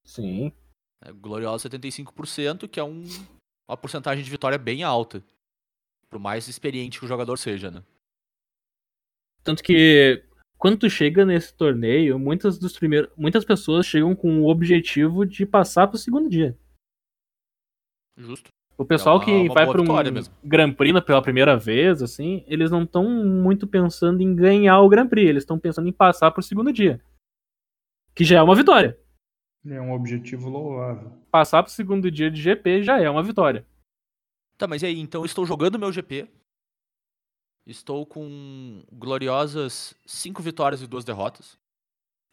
[0.05, 0.53] Sim.
[1.03, 3.05] É glorioso 75%, que é um,
[3.69, 5.25] uma porcentagem de vitória bem alta.
[6.09, 7.83] Por mais experiente que o jogador seja, né?
[9.43, 10.25] Tanto que
[10.57, 15.45] quando tu chega nesse torneio, muitas dos primeiros, muitas pessoas chegam com o objetivo de
[15.45, 16.59] passar pro segundo dia.
[18.17, 18.49] Justo.
[18.77, 20.35] O pessoal É uma- que uma vai para um mesmo.
[20.43, 25.09] Grand Prix pela primeira vez, assim, eles não estão muito pensando em ganhar o Grand
[25.09, 27.01] Prix, eles estão pensando em passar pro segundo dia.
[28.15, 28.99] Que já é uma vitória.
[29.67, 31.13] É um objetivo louvável.
[31.31, 33.65] Passar pro segundo dia de GP já é uma vitória.
[34.59, 34.99] Tá, mas e aí?
[35.01, 36.29] Então eu estou jogando meu GP.
[37.67, 41.57] Estou com gloriosas 5 vitórias e 2 derrotas.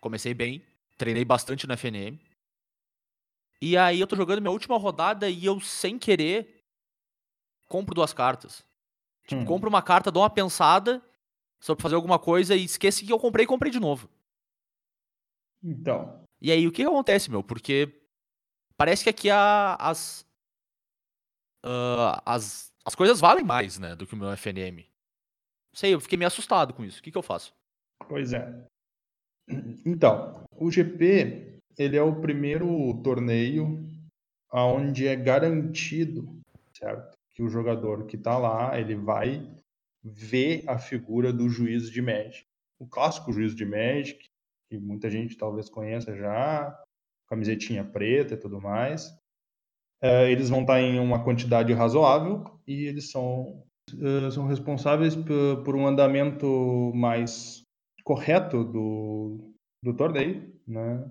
[0.02, 0.62] Comecei bem,
[0.98, 2.20] treinei bastante no FNM.
[3.62, 6.64] E aí eu tô jogando minha última rodada e eu, sem querer,
[7.68, 8.66] compro duas cartas.
[9.28, 9.46] Tipo, Hum.
[9.46, 11.02] compro uma carta, dou uma pensada
[11.60, 14.10] sobre fazer alguma coisa e esqueci que eu comprei e comprei de novo.
[15.64, 17.44] Então, E aí, o que acontece, meu?
[17.44, 18.02] Porque
[18.76, 20.26] parece que aqui a- as,
[21.64, 22.72] ah, as.
[22.84, 23.96] As coisas valem mais, né?
[23.96, 24.78] Do que o meu FNM.
[25.72, 27.00] Não sei, eu fiquei meio assustado com isso.
[27.00, 27.54] O que, que eu faço?
[28.10, 28.66] Pois é.
[29.86, 33.86] Então, o GP, ele é o primeiro torneio
[34.52, 36.40] onde é garantido,
[36.74, 37.18] certo?
[37.34, 39.50] Que o jogador que tá lá, ele vai
[40.04, 42.46] ver a figura do juiz de Magic.
[42.80, 44.26] O clássico juiz de Magic,
[44.70, 46.78] que muita gente talvez conheça já,
[47.28, 49.16] camisetinha preta e tudo mais.
[50.02, 55.76] Eh, eles vão estar em uma quantidade razoável e eles são, eh, são responsáveis por
[55.76, 57.64] um andamento mais
[58.04, 59.54] correto do,
[59.84, 61.04] do torneio, né?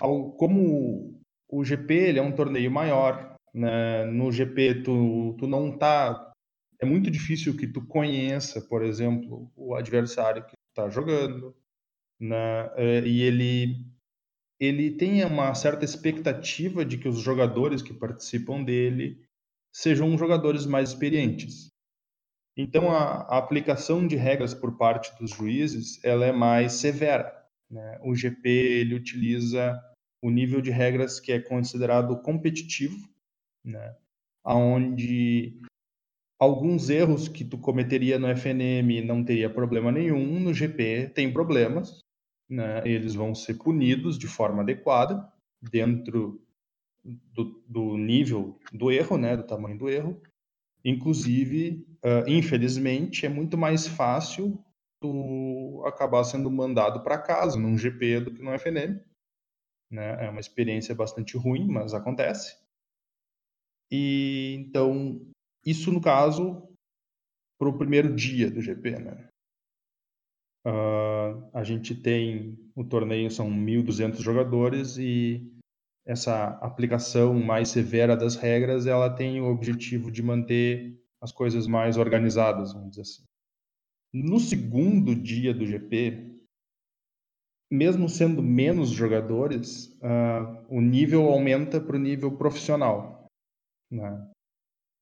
[0.00, 4.04] Ao- como o GP ele é um torneio maior, né?
[4.06, 6.30] No GP tu, tu não tá
[6.80, 11.54] é muito difícil que tu conheça, por exemplo, o adversário que tu tá jogando,
[12.20, 12.70] né?
[12.76, 13.86] Eh, E ele
[14.60, 19.22] ele tem uma certa expectativa de que os jogadores que participam dele
[19.74, 21.68] sejam jogadores mais experientes.
[22.56, 27.41] Então a, a aplicação de regras por parte dos juízes ela é mais severa.
[27.72, 27.98] Né?
[28.02, 29.80] O GP ele utiliza
[30.22, 33.08] o nível de regras que é considerado competitivo,
[33.64, 33.96] né?
[34.44, 35.58] Onde
[36.38, 42.00] alguns erros que tu cometeria no FNM não teria problema nenhum, no GP tem problemas,
[42.48, 42.86] né?
[42.86, 45.26] Eles vão ser punidos de forma adequada
[45.62, 46.44] dentro
[47.04, 49.36] do, do nível do erro, né?
[49.36, 50.20] Do tamanho do erro.
[50.84, 54.62] Inclusive, ah, infelizmente, é muito mais fácil
[55.02, 58.98] tu acabar sendo mandado para casa num GP do que no FNM.
[59.90, 60.24] Né?
[60.24, 62.56] É uma experiência bastante ruim, mas acontece.
[63.90, 65.20] E então,
[65.66, 66.66] isso no caso
[67.58, 69.28] para o primeiro dia do GP, né?
[70.64, 75.52] Ah, a gente tem o torneio são 1.200 jogadores e
[76.06, 81.96] essa aplicação mais severa das regras, ela tem o objetivo de manter as coisas mais
[81.96, 83.24] organizadas, vamos dizer assim.
[84.14, 86.32] No segundo dia do GP,
[87.72, 93.26] mesmo sendo menos jogadores, ah, o nível aumenta para o nível profissional.
[93.90, 94.30] né?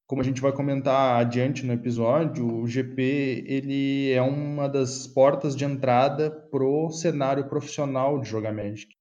[0.09, 5.57] Como a gente vai comentar adiante no episódio, o GP ele é uma das portas
[5.57, 8.92] de entrada pro cenário profissional de jogar Magic.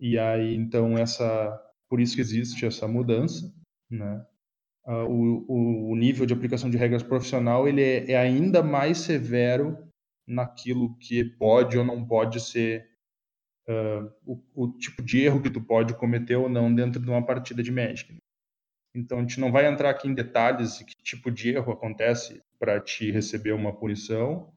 [0.00, 1.58] E aí, então, essa,
[1.88, 3.50] por isso que existe essa mudança,
[3.90, 4.26] né?
[4.86, 9.78] Ah, o, o, nível de aplicação de regras profissional ele é, é ainda mais severo
[10.26, 12.86] naquilo que pode ou não pode ser
[13.66, 17.24] ah, o, o tipo de erro que tu pode cometer ou não dentro de uma
[17.24, 18.12] partida de Magic.
[18.12, 18.18] né?
[18.94, 22.42] Então a gente não vai entrar aqui em detalhes de que tipo de erro acontece
[22.58, 24.52] para te receber uma punição,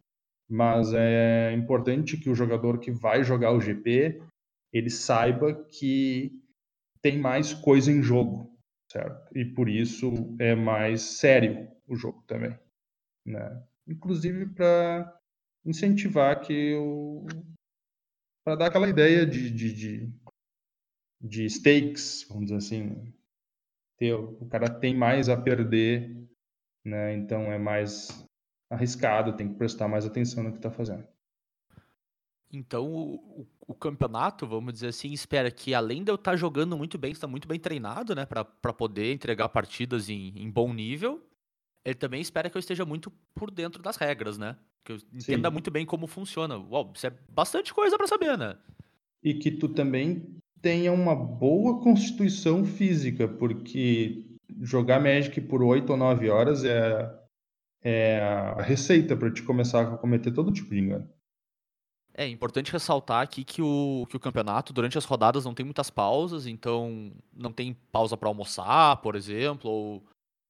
[0.50, 4.22] mas é importante que o jogador que vai jogar o GP
[4.74, 6.32] ele saiba que
[7.02, 8.57] tem mais coisa em jogo,
[8.98, 9.38] certo?
[9.38, 12.58] E por isso é mais sério o jogo também,
[13.26, 13.64] né?
[13.88, 15.20] Inclusive para
[15.64, 17.26] incentivar que o
[18.44, 20.14] para dar aquela ideia de, de, de,
[21.22, 23.14] de stakes, vamos dizer assim,
[23.98, 26.16] ter, o cara tem mais a perder,
[26.86, 27.14] né?
[27.14, 28.26] Então é mais
[28.70, 31.06] arriscado, tem que prestar mais atenção no que está fazendo.
[32.52, 36.98] Então, o, o- campeonato, vamos dizer assim, espera que além de eu estar jogando muito
[36.98, 41.22] bem, estar muito bem treinado, né, pra poder entregar partidas em, em bom nível,
[41.86, 44.58] ele também espera que eu esteja muito por dentro das regras, né?
[44.84, 45.54] Que eu entenda Sim.
[45.54, 46.58] muito bem como funciona.
[46.58, 48.56] Uau, isso é bastante coisa pra saber, né?
[49.24, 54.26] E que tu também tenha uma boa constituição física, porque
[54.62, 57.10] jogar Magic por 8 ou 9 horas é,
[57.82, 61.10] é a receita para te começar a cometer todo tipo de engano.
[62.20, 65.92] É importante ressaltar aqui que o, que o campeonato, durante as rodadas, não tem muitas
[65.92, 70.04] pausas, então não tem pausa para almoçar, por exemplo, ou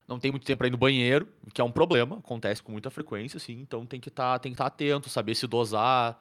[0.07, 2.89] não tem muito tempo para ir no banheiro, que é um problema, acontece com muita
[2.89, 6.17] frequência, assim, então tem que tá, estar tá atento, saber se dosar,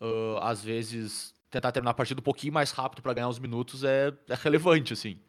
[0.00, 3.84] uh, às vezes tentar terminar a partida um pouquinho mais rápido para ganhar uns minutos
[3.84, 5.20] é, é relevante, assim.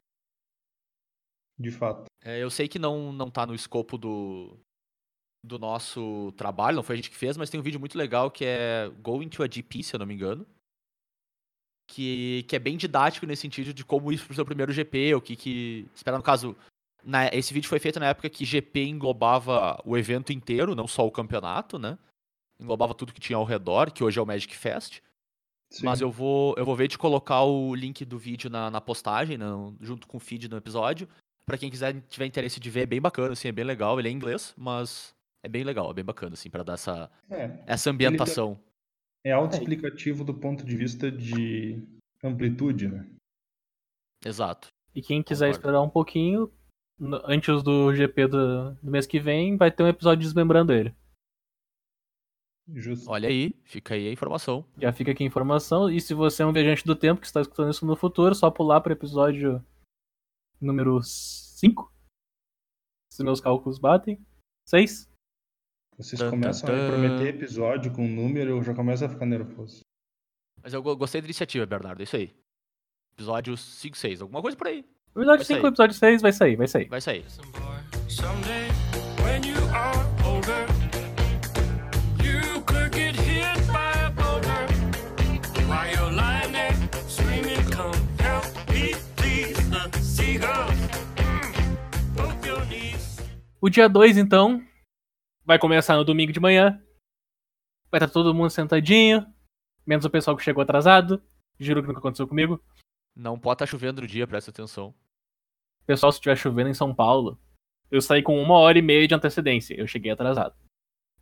[1.60, 2.06] De fato.
[2.24, 4.58] É, eu sei que não, não tá no escopo do,
[5.44, 8.30] do nosso trabalho, não foi a gente que fez, mas tem um vídeo muito legal
[8.30, 10.46] que é Going to a GP, se eu não me engano.
[11.88, 15.22] Que, que é bem didático nesse sentido de como ir pro seu primeiro GP, o
[15.22, 15.88] que que.
[15.94, 16.56] Espera, no caso.
[17.04, 21.06] Na, esse vídeo foi feito na época que GP englobava o evento inteiro, não só
[21.06, 21.98] o campeonato, né?
[22.60, 25.02] Englobava tudo que tinha ao redor, que hoje é o Magic Fest.
[25.72, 25.86] Sim.
[25.86, 29.38] Mas eu vou, eu vou ver de colocar o link do vídeo na, na postagem,
[29.38, 29.46] né,
[29.80, 31.08] junto com o feed do episódio.
[31.46, 33.98] para quem quiser tiver interesse de ver, é bem bacana, assim, é bem legal.
[33.98, 37.12] Ele é em inglês, mas é bem legal, é bem bacana, assim, para dar essa,
[37.30, 38.60] é, essa ambientação.
[39.24, 41.82] É autoexplicativo do ponto de vista de
[42.24, 43.08] amplitude, né?
[44.26, 44.68] Exato.
[44.94, 45.60] E quem quiser Concordo.
[45.60, 46.52] esperar um pouquinho,
[47.26, 50.94] antes do GP do, do mês que vem, vai ter um episódio desmembrando ele.
[52.74, 53.10] Justo.
[53.10, 54.66] Olha aí, fica aí a informação.
[54.78, 55.90] Já fica aqui a informação.
[55.90, 58.50] E se você é um viajante do tempo que está escutando isso no futuro, só
[58.50, 59.64] pular para o episódio
[60.60, 61.92] número 5.
[63.12, 64.24] Se meus cálculos batem.
[64.70, 65.11] 6.
[66.02, 69.82] Vocês começam a prometer episódio com número, eu já começo a ficar nervoso.
[70.64, 72.34] Mas eu gostei da iniciativa, Bernardo, é isso aí.
[73.14, 74.84] Episódio 5, 6, alguma coisa por aí.
[75.16, 76.90] Episódio 5, episódio 6 vai sair, vai sair.
[76.90, 77.24] Vai sair.
[93.62, 94.64] O dia 2, então,
[95.44, 96.82] Vai começar no domingo de manhã.
[97.90, 99.26] Vai estar todo mundo sentadinho.
[99.86, 101.22] Menos o pessoal que chegou atrasado.
[101.60, 102.64] Juro que nunca aconteceu comigo.
[103.16, 104.94] Não pode estar chovendo no dia, presta atenção.
[105.86, 107.40] Pessoal, se estiver chovendo em São Paulo,
[107.90, 109.74] eu saí com uma hora e meia de antecedência.
[109.74, 110.56] Eu cheguei atrasado.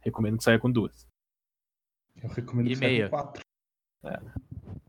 [0.02, 1.08] Recomendo que saia com duas.
[2.22, 3.08] Eu recomendo e que meia.
[3.08, 3.42] saia com quatro.
[4.04, 4.20] É.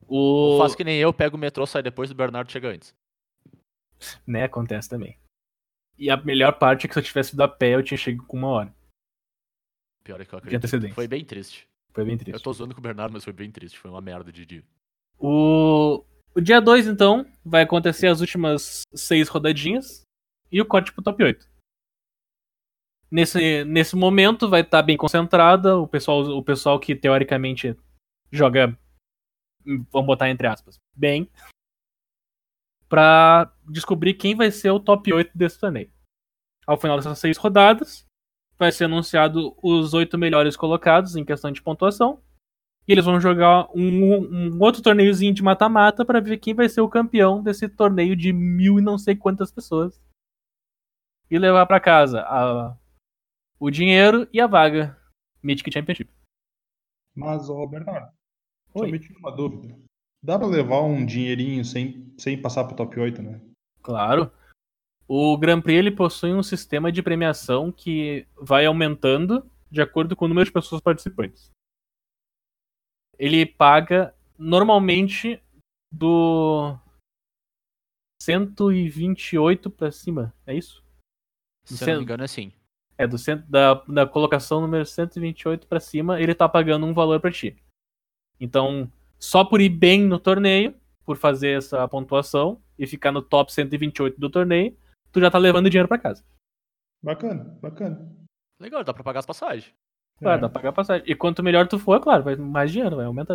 [0.06, 0.58] O...
[0.58, 2.94] Faço que nem eu, pego o metrô, sai depois do Bernardo chega antes.
[4.26, 5.18] Né, acontece também.
[5.96, 8.26] E a melhor parte é que se eu tivesse ido a pé, eu tinha chegado
[8.26, 8.74] com uma hora.
[10.02, 10.94] Pior é que eu acredito.
[10.94, 11.68] Foi bem triste.
[11.92, 12.34] Foi bem triste.
[12.34, 13.78] Eu tô zoando com o Bernardo, mas foi bem triste.
[13.78, 14.64] Foi uma merda de dia.
[15.18, 20.02] O, o dia 2, então, vai acontecer as últimas seis rodadinhas
[20.50, 21.48] e o corte pro top 8.
[23.10, 27.76] Nesse, nesse momento vai estar tá bem concentrada o pessoal, o pessoal que teoricamente
[28.30, 28.78] joga,
[29.90, 31.28] vamos botar entre aspas, bem,
[32.88, 35.90] para descobrir quem vai ser o top 8 desse torneio.
[36.66, 38.06] Ao final dessas seis rodadas,
[38.60, 42.22] vai ser anunciado os oito melhores colocados em questão de pontuação.
[42.86, 46.82] E eles vão jogar um, um outro torneiozinho de mata-mata para ver quem vai ser
[46.82, 49.98] o campeão desse torneio de mil e não sei quantas pessoas.
[51.30, 52.76] E levar para casa a,
[53.58, 54.94] o dinheiro e a vaga
[55.42, 56.10] Mythic Championship.
[57.14, 58.12] Mas, ô Bernardo,
[58.74, 58.86] Oi.
[58.86, 59.74] só me uma dúvida.
[60.22, 63.40] Dá pra levar um dinheirinho sem, sem passar pro top 8, né?
[63.82, 64.30] Claro.
[65.12, 70.24] O Grand Prix ele possui um sistema de premiação que vai aumentando de acordo com
[70.24, 71.50] o número de pessoas participantes.
[73.18, 75.42] Ele paga normalmente
[75.92, 76.78] do
[78.22, 80.80] 128 para cima, é isso?
[81.64, 82.52] Se não me engano, é sim.
[82.96, 87.18] É, do centro, da, da colocação número 128 para cima, ele tá pagando um valor
[87.18, 87.60] para ti.
[88.38, 90.72] Então, só por ir bem no torneio,
[91.04, 94.78] por fazer essa pontuação e ficar no top 128 do torneio,
[95.12, 96.24] tu já tá levando dinheiro para casa.
[97.02, 98.14] Bacana, bacana.
[98.60, 99.72] Legal, dá pra pagar as passagens.
[100.18, 100.40] Claro, é.
[100.42, 101.10] dá pra pagar a passagem.
[101.10, 103.34] E quanto melhor tu for, claro, vai mais dinheiro, vai aumentar.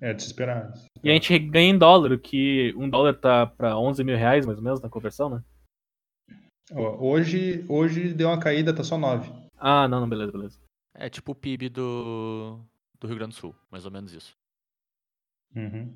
[0.00, 0.72] É de se esperar.
[1.02, 4.58] E a gente ganha em dólar, que um dólar tá pra 11 mil reais, mais
[4.58, 5.42] ou menos, na conversão, né?
[6.72, 9.30] Hoje, hoje deu uma caída, tá só 9.
[9.56, 10.58] Ah, não, não, beleza, beleza.
[10.94, 12.60] É tipo o PIB do,
[12.98, 14.34] do Rio Grande do Sul, mais ou menos isso.
[15.54, 15.94] Uhum.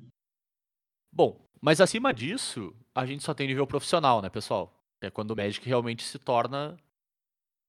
[1.11, 4.73] Bom, mas acima disso, a gente só tem nível profissional, né, pessoal?
[5.01, 6.77] É quando o Magic realmente se torna.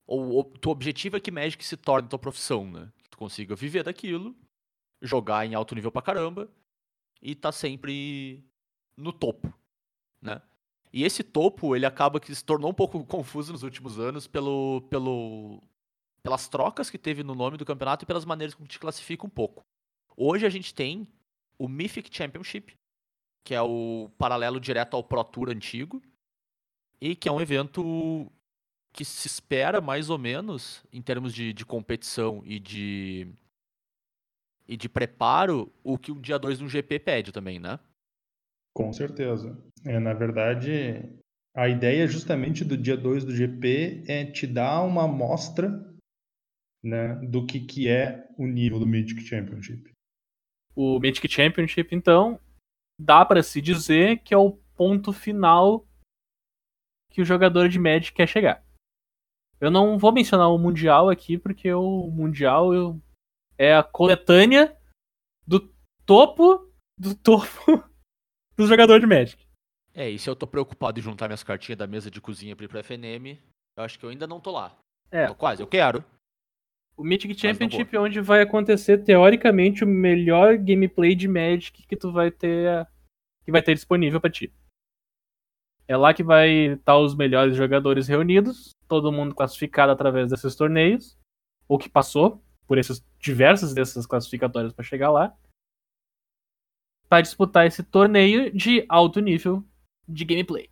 [0.07, 2.93] Ou o teu objetivo é que Magic se torne tua profissão, né?
[3.03, 4.35] Que tu consiga viver daquilo,
[5.01, 6.49] jogar em alto nível pra caramba
[7.23, 8.45] e tá sempre
[8.97, 9.53] no topo,
[10.21, 10.43] né?
[10.93, 14.83] E esse topo, ele acaba que se tornou um pouco confuso nos últimos anos pelo,
[14.91, 15.63] pelo,
[16.23, 19.31] pelas trocas que teve no nome do campeonato e pelas maneiras como te classifica um
[19.31, 19.65] pouco.
[20.17, 21.07] Hoje a gente tem
[21.59, 22.77] o Mythic Championship,
[23.45, 26.03] que é o paralelo direto ao Pro Tour antigo.
[27.01, 28.31] e que é um evento
[28.93, 33.29] que se espera mais ou menos em termos de, de competição e de
[34.69, 37.81] e de preparo o que o dia 2 do GP pede também, né?
[38.73, 39.59] Com certeza.
[39.85, 41.03] É, na verdade,
[41.55, 45.69] a ideia justamente do dia 2 do GP é te dar uma amostra
[46.83, 49.91] né, do que, que é o nível do Mythic Championship.
[50.75, 52.39] O Mythic Championship, então,
[53.01, 55.87] dá pra se dizer que é o ponto final
[57.11, 58.65] que o jogador de Magic quer chegar.
[59.61, 63.01] Eu não vou mencionar o Mundial aqui, porque o Mundial eu-
[63.59, 64.77] é a coletânea
[65.47, 65.61] do
[66.07, 67.47] topo do topo
[68.57, 69.45] do jogador de Magic.
[69.93, 72.65] É, e se eu tô preocupado em juntar minhas cartinhas da mesa de cozinha pra
[72.65, 73.39] ir pro FNM,
[73.77, 74.77] eu acho que eu ainda não tô lá.
[75.11, 75.27] É.
[75.27, 76.05] Tô quase, eu quero.
[76.97, 82.13] O Mythic Championship é onde vai acontecer, teoricamente, o melhor gameplay de Magic que tu
[82.13, 82.87] vai ter
[83.45, 84.53] que vai ter disponível pra ti.
[85.89, 91.19] É lá que vai estar os melhores jogadores reunidos, todo mundo classificado através desses torneios,
[91.67, 95.37] ou que passou por esses diversos desses classificatórios pra chegar lá,
[97.11, 99.65] Pra disputar esse torneio de alto nível
[100.09, 100.71] de gameplay.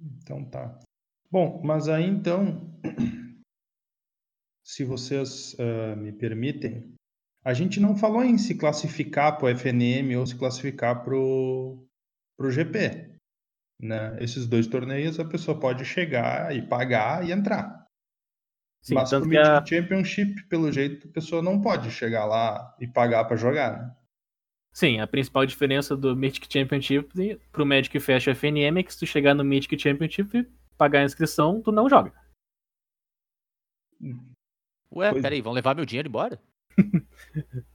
[0.00, 0.78] Então tá.
[1.28, 2.72] Bom, mas aí então,
[4.64, 6.94] se vocês ah, me permitem,
[7.44, 11.86] a gente não falou em se classificar para o FNM ou se classificar para o
[12.50, 13.12] GP.
[13.80, 14.16] Né?
[14.22, 17.84] Esses dois torneios a pessoa pode chegar e pagar e entrar.
[18.82, 22.74] Sim, mas pro que a- Mythic Championship, pelo jeito, a pessoa não pode chegar lá
[22.80, 23.96] e pagar para jogar, né?
[24.72, 29.06] Sim, a principal diferença do Mythic Championship pro Magic Fest FNM é que se tu
[29.06, 32.12] chegar no Mythic Championship e pagar a inscrição, tu não joga.
[34.94, 36.40] Ué, Pois- peraí, vão levar meu dinheiro embora?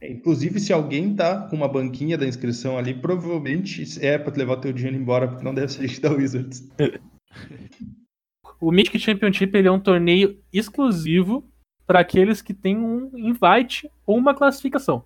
[0.00, 4.56] É, Inclusive, se alguém tá com uma banquinha da inscrição ali, provavelmente é para levar
[4.56, 6.66] teu dinheiro embora, porque não deve ser gente da Wizards.
[8.60, 11.50] O Mythic Championship ele é um torneio exclusivo
[11.86, 15.02] para aqueles que têm um invite ou uma classificação.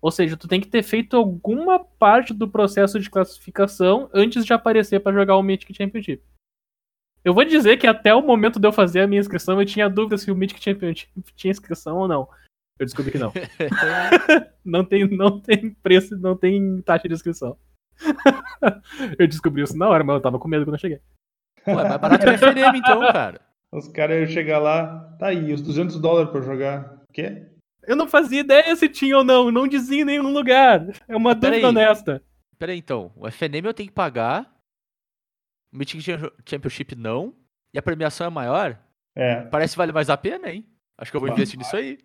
[0.00, 4.52] Ou seja, tu tem que ter feito alguma parte do processo de classificação antes de
[4.52, 6.22] aparecer para jogar o Mythic Championship.
[7.24, 9.88] Eu vou dizer que até o momento de eu fazer a minha inscrição eu tinha
[9.88, 12.28] dúvida se o Mythic Championship tinha inscrição ou não.
[12.78, 13.32] Eu descobri que não.
[14.64, 17.56] não tem, não tem preço, não tem taxa de inscrição.
[19.18, 21.00] eu descobri isso na hora, mas eu tava com medo quando eu cheguei.
[21.66, 23.40] Ué, barato que o FNM então, cara.
[23.72, 27.02] Os caras iam chegar lá, tá aí, os 200 dólares pra jogar.
[27.08, 27.46] O quê?
[27.86, 30.86] Eu não fazia ideia se tinha ou não, não dizia em nenhum lugar.
[31.08, 32.22] É uma dúvida honesta.
[32.58, 34.53] Peraí então, o FNM eu tenho que pagar,
[35.74, 37.36] Mythic Cha- Championship não,
[37.74, 38.80] e a premiação é maior?
[39.16, 40.66] É, Parece que vale mais a pena, hein?
[40.96, 41.36] Acho que eu vou Vai.
[41.36, 41.98] investir nisso aí.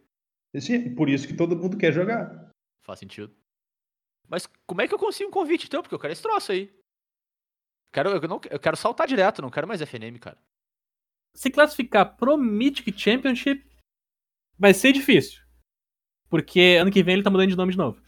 [0.53, 2.49] esse, por isso que todo mundo quer jogar.
[2.83, 3.35] Faz sentido.
[4.27, 5.81] Mas como é que eu consigo um convite então?
[5.81, 6.73] Porque eu quero esse troço aí.
[7.93, 10.37] Quero, eu, não, eu quero saltar direto, não quero mais FNM, cara.
[11.35, 13.67] Se classificar pro Mythic Championship
[14.57, 15.43] vai ser difícil.
[16.29, 18.01] Porque ano que vem ele tá mudando de nome de novo.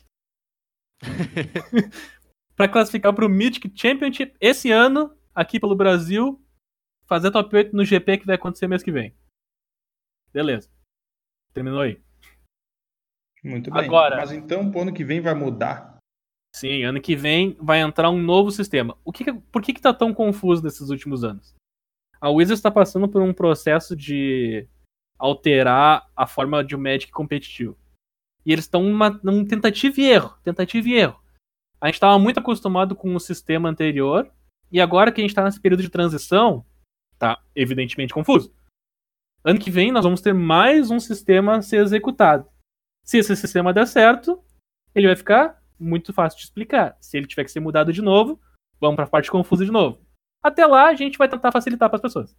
[2.56, 6.42] pra classificar pro Mythic Championship esse ano, aqui pelo Brasil,
[7.06, 9.16] fazer top 8 no GP que vai acontecer mês que vem.
[10.34, 10.70] Beleza.
[11.54, 12.02] Terminou aí.
[13.44, 13.86] Muito bem.
[13.86, 15.98] Agora- Mas então, pro ano que vem vai mudar.
[16.56, 18.98] Sim, ano que vem vai entrar um novo sistema.
[19.06, 21.56] O que por que, que tá tão confuso nesses últimos anos?
[22.20, 24.68] A Wizards está passando por um processo de
[25.18, 27.78] alterar a forma de um Magic competitivo.
[28.46, 30.38] E eles estão numa, num tentativa e erro.
[30.44, 31.20] Tentativa e erro.
[31.80, 34.32] A gente estava muito acostumado com o sistema anterior.
[34.72, 36.66] E agora que a gente está nesse período de transição,
[37.20, 38.54] tá evidentemente confuso.
[39.44, 42.48] Ano que vem nós vamos ter mais um sistema a ser executado.
[43.04, 44.44] Se esse sistema der certo,
[44.94, 46.96] ele vai ficar muito fácil de explicar.
[47.02, 48.40] Se ele tiver que ser mudado de novo,
[48.80, 50.00] vamos para a parte confusa de novo.
[50.44, 52.36] Até lá, a gente vai tentar facilitar para as pessoas.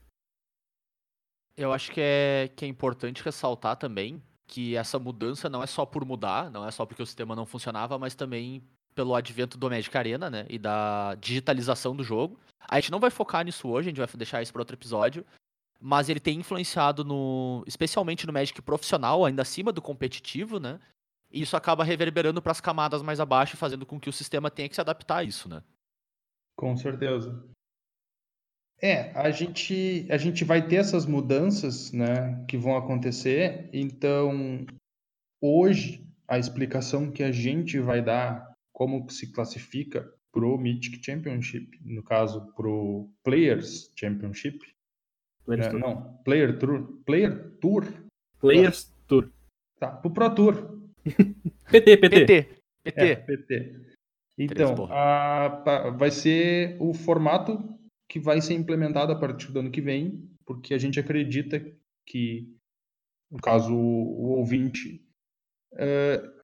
[1.56, 5.84] Eu acho que é, que é importante ressaltar também que essa mudança não é só
[5.84, 8.62] por mudar, não é só porque o sistema não funcionava, mas também
[8.94, 12.38] pelo advento do Magic Arena, né, e da digitalização do jogo.
[12.68, 15.24] A gente não vai focar nisso hoje, a gente vai deixar isso para outro episódio,
[15.80, 20.78] mas ele tem influenciado no, especialmente no Magic profissional, ainda acima do competitivo, né?
[21.30, 24.68] E isso acaba reverberando para as camadas mais abaixo, fazendo com que o sistema tenha
[24.68, 25.62] que se adaptar a isso, né?
[26.56, 27.42] Com certeza.
[28.80, 33.70] É, a gente, a gente vai ter essas mudanças, né, que vão acontecer.
[33.72, 34.66] Então,
[35.40, 41.78] hoje, a explicação que a gente vai dar como que se classifica pro Mythic Championship,
[41.84, 44.58] no caso pro Players Championship,
[45.44, 45.80] Players né, Tour.
[45.80, 47.84] não, Player Tour, Player Tour,
[48.40, 49.30] Players Tour.
[49.78, 50.78] tá, pro Pro Tour,
[51.70, 52.26] PT, PT.
[52.26, 52.42] PT,
[52.84, 53.00] PT.
[53.00, 53.82] É, PT.
[54.38, 59.70] Então, a- pa- vai ser o formato que vai ser implementado a partir do ano
[59.70, 61.60] que vem, porque a gente acredita
[62.06, 62.56] que,
[63.30, 65.04] no caso, o, o ouvinte.
[65.74, 66.41] é,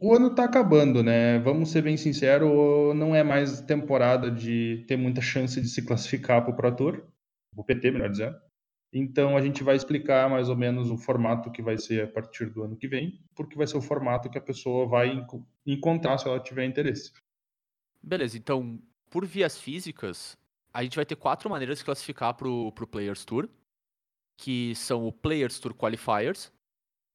[0.00, 1.38] o ano está acabando, né?
[1.40, 2.48] Vamos ser bem sinceros,
[2.96, 7.02] não é mais temporada de ter muita chance de se classificar para o Pro Tour,
[7.56, 8.36] o PT, melhor dizendo.
[8.92, 12.46] Então a gente vai explicar mais ou menos o formato que vai ser a partir
[12.46, 16.16] do ano que vem, porque vai ser o formato que a pessoa vai enco- encontrar
[16.18, 17.12] se ela tiver interesse.
[18.02, 18.80] Beleza, então,
[19.10, 20.36] por vias físicas,
[20.72, 23.48] a gente vai ter quatro maneiras de classificar pro, pro Players Tour,
[24.38, 26.52] que são o Players Tour Qualifiers,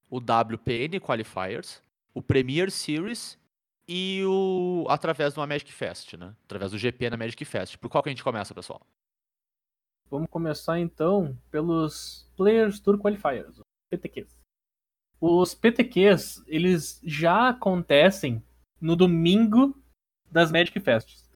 [0.10, 1.82] o WPN Qualifiers,
[2.14, 3.40] o Premier Series
[3.88, 6.36] e o através de uma Magic Fest, né?
[6.46, 7.78] Através do GP na Magic Fest.
[7.78, 8.82] Por qual que a gente começa, pessoal?
[10.10, 13.60] Vamos começar então pelos Players Tour Qualifiers,
[13.92, 14.40] PTQs.
[15.20, 18.44] Os PTQs, eles já acontecem
[18.80, 19.76] no domingo
[20.30, 21.32] das Magic Fests.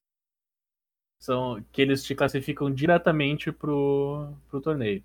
[1.20, 5.02] São que eles te classificam diretamente pro, pro torneio.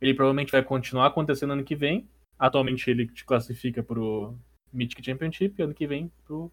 [0.00, 2.08] Ele provavelmente vai continuar acontecendo ano que vem.
[2.38, 4.38] Atualmente ele te classifica pro
[4.76, 6.52] Mythic Championship e ano que vem pro,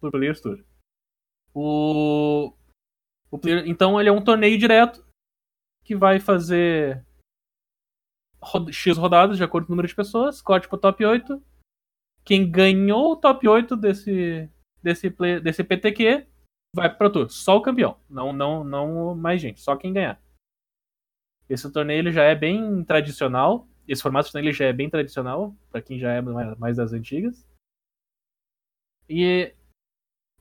[0.00, 0.62] pro Players Tour.
[1.54, 2.52] O,
[3.30, 5.04] o player- então ele é um torneio direto
[5.84, 7.04] que vai fazer
[8.72, 11.42] X rodadas de acordo com o número de pessoas, corte pro top 8.
[12.24, 14.48] Quem ganhou o top 8 desse,
[14.82, 16.26] desse, play- desse PTQ
[16.74, 17.28] vai pro tour.
[17.30, 20.20] Só o campeão, não, não, não mais gente, só quem ganhar.
[21.48, 23.66] Esse torneio ele já é bem tradicional.
[23.90, 27.44] Esse formato ele já é bem tradicional, para quem já é mais das antigas.
[29.08, 29.52] E,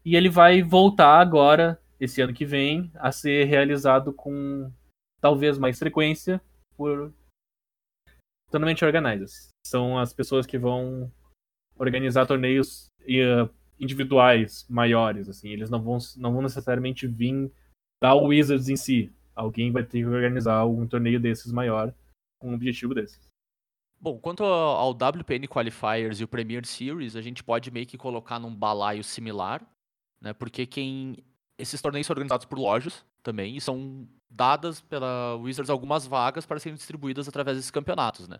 [0.05, 4.71] e ele vai voltar agora, esse ano que vem, a ser realizado com
[5.19, 6.39] talvez mais frequência
[6.77, 7.11] por
[8.51, 9.49] Tournament Organizers.
[9.65, 11.11] São as pessoas que vão
[11.75, 15.49] organizar torneios eh, individuais maiores, assim.
[15.49, 17.51] Eles não vão, não vão necessariamente vir
[17.99, 19.11] da Wizards em si.
[19.33, 21.91] Alguém vai ter que organizar um torneio desses maior
[22.39, 23.28] com um objetivo desses.
[24.01, 28.39] Bom, quanto ao WPN Qualifiers e o Premier Series, a gente pode meio que colocar
[28.39, 29.61] num balaio similar,
[30.21, 30.31] né?
[30.31, 31.17] Porque quem
[31.57, 36.59] esses torneios são organizados por lojas também e são dadas pela Wizards algumas vagas para
[36.59, 38.39] serem distribuídas através desses campeonatos, né?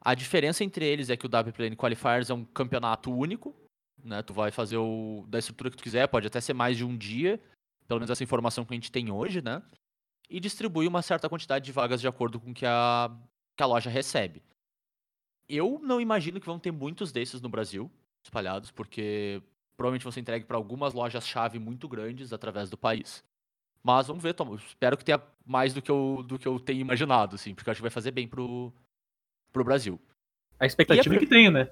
[0.00, 3.54] A diferença entre eles é que o WPN Qualifiers é um campeonato único,
[4.02, 4.20] né?
[4.22, 6.96] Tu vai fazer o da estrutura que tu quiser, pode até ser mais de um
[6.96, 7.40] dia,
[7.86, 9.62] pelo menos essa informação que a gente tem hoje, né?
[10.28, 13.10] E distribui uma certa quantidade de vagas de acordo com o que a,
[13.56, 14.42] que a loja recebe.
[15.48, 17.90] Eu não imagino que vão ter muitos desses no Brasil,
[18.22, 19.42] espalhados, porque
[19.76, 23.24] provavelmente vão ser entregues para algumas lojas-chave muito grandes através do país.
[23.82, 24.54] Mas vamos ver, Tom.
[24.56, 27.72] Espero que tenha mais do que eu, do que eu tenho imaginado, assim, porque eu
[27.72, 28.72] acho que vai fazer bem pro,
[29.52, 29.98] pro Brasil.
[30.58, 31.70] A expectativa a que tenho, né?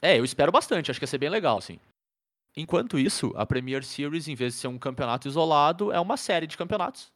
[0.00, 1.78] É, eu espero bastante, acho que vai ser bem legal, assim.
[2.56, 6.46] Enquanto isso, a Premier Series, em vez de ser um campeonato isolado, é uma série
[6.46, 7.12] de campeonatos,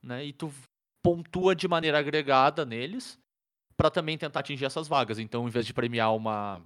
[0.00, 0.24] né?
[0.24, 0.52] E tu
[1.02, 3.18] pontua de maneira agregada neles
[3.76, 5.18] para também tentar atingir essas vagas.
[5.18, 6.62] Então, em vez de premiar uma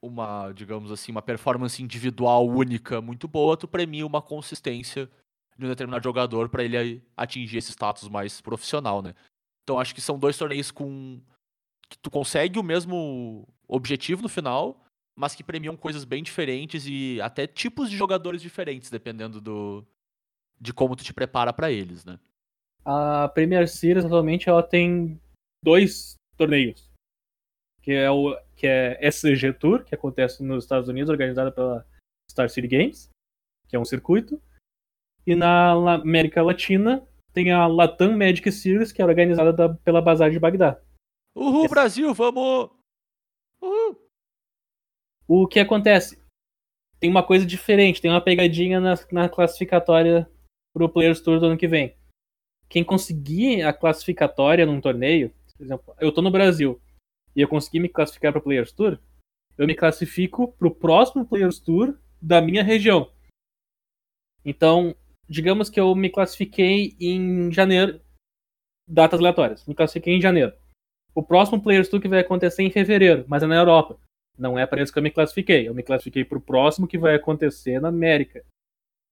[0.00, 5.10] uma, digamos assim, uma performance individual única muito boa, tu premia uma consistência
[5.56, 9.12] de um determinado jogador para ele atingir esse status mais profissional, né?
[9.64, 11.20] Então, acho que são dois torneios com
[11.88, 14.80] que tu consegue o mesmo objetivo no final,
[15.16, 19.84] mas que premiam coisas bem diferentes e até tipos de jogadores diferentes, dependendo do
[20.60, 22.18] de como tu te prepara para eles, né?
[22.84, 25.20] A Premier Series atualmente ela tem
[25.62, 26.88] dois torneios.
[27.82, 31.86] Que é o que é SG Tour, que acontece nos Estados Unidos, organizada pela
[32.30, 33.08] Star City Games,
[33.68, 34.40] que é um circuito.
[35.26, 40.30] E na América Latina tem a Latam Magic Series, que é organizada da- pela Bazar
[40.30, 40.80] de Bagdá.
[41.34, 42.70] Uhul, Esse- Brasil, vamos!
[43.62, 44.08] Uhul!
[45.26, 46.22] O que acontece?
[46.98, 50.28] Tem uma coisa diferente, tem uma pegadinha na, na classificatória
[50.74, 51.96] pro Players Tour do ano que vem.
[52.68, 56.80] Quem conseguir a classificatória num torneio, por exemplo, eu tô no Brasil
[57.34, 58.98] e eu consegui me classificar pro Players Tour,
[59.58, 63.10] eu me classifico pro próximo Players Tour da minha região.
[64.44, 64.94] Então,
[65.28, 68.00] digamos que eu me classifiquei em janeiro,
[68.86, 70.52] datas aleatórias, me classifiquei em janeiro.
[71.14, 73.98] O próximo Players Tour que vai acontecer em fevereiro, mas é na Europa.
[74.38, 75.66] Não é para isso que eu me classifiquei.
[75.66, 78.44] Eu me classifiquei para o próximo que vai acontecer na América.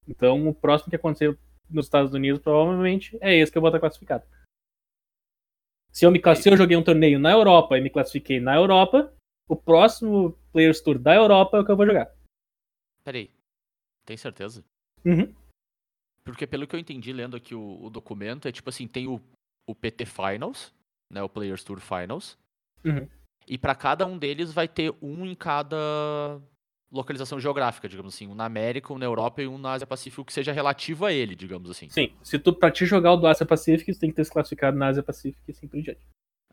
[0.06, 1.36] Então, o próximo que acontecer
[1.68, 4.24] nos Estados Unidos provavelmente é esse que eu vou estar classificado.
[5.96, 9.10] Se eu, me, se eu joguei um torneio na Europa e me classifiquei na Europa,
[9.48, 12.14] o próximo Players Tour da Europa é o que eu vou jogar.
[13.02, 13.30] Peraí,
[14.04, 14.62] tem certeza?
[15.02, 15.34] Uhum.
[16.22, 19.22] Porque pelo que eu entendi lendo aqui o, o documento, é tipo assim, tem o,
[19.66, 20.74] o PT Finals,
[21.10, 22.36] né, o Players Tour Finals,
[22.84, 23.08] Uhum.
[23.48, 26.38] e pra cada um deles vai ter um em cada
[26.90, 28.26] localização geográfica, digamos assim.
[28.26, 31.12] Um na América, um na Europa e um na Ásia Pacífico que seja relativo a
[31.12, 31.88] ele, digamos assim.
[31.88, 34.30] Sim, se tu, pra te jogar o do Ásia Pacífico, tu tem que ter se
[34.30, 36.00] classificado na Ásia Pacífico e assim por diante.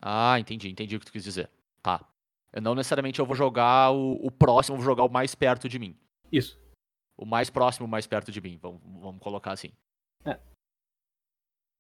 [0.02, 1.50] Ah, entendi, entendi o que tu quis dizer.
[1.82, 2.06] Tá.
[2.52, 5.68] Eu não necessariamente eu vou jogar o, o próximo, eu vou jogar o mais perto
[5.68, 5.96] de mim.
[6.32, 6.60] Isso.
[7.18, 8.58] O mais próximo, o mais perto de mim.
[8.62, 9.72] Vamos, vamos colocar assim.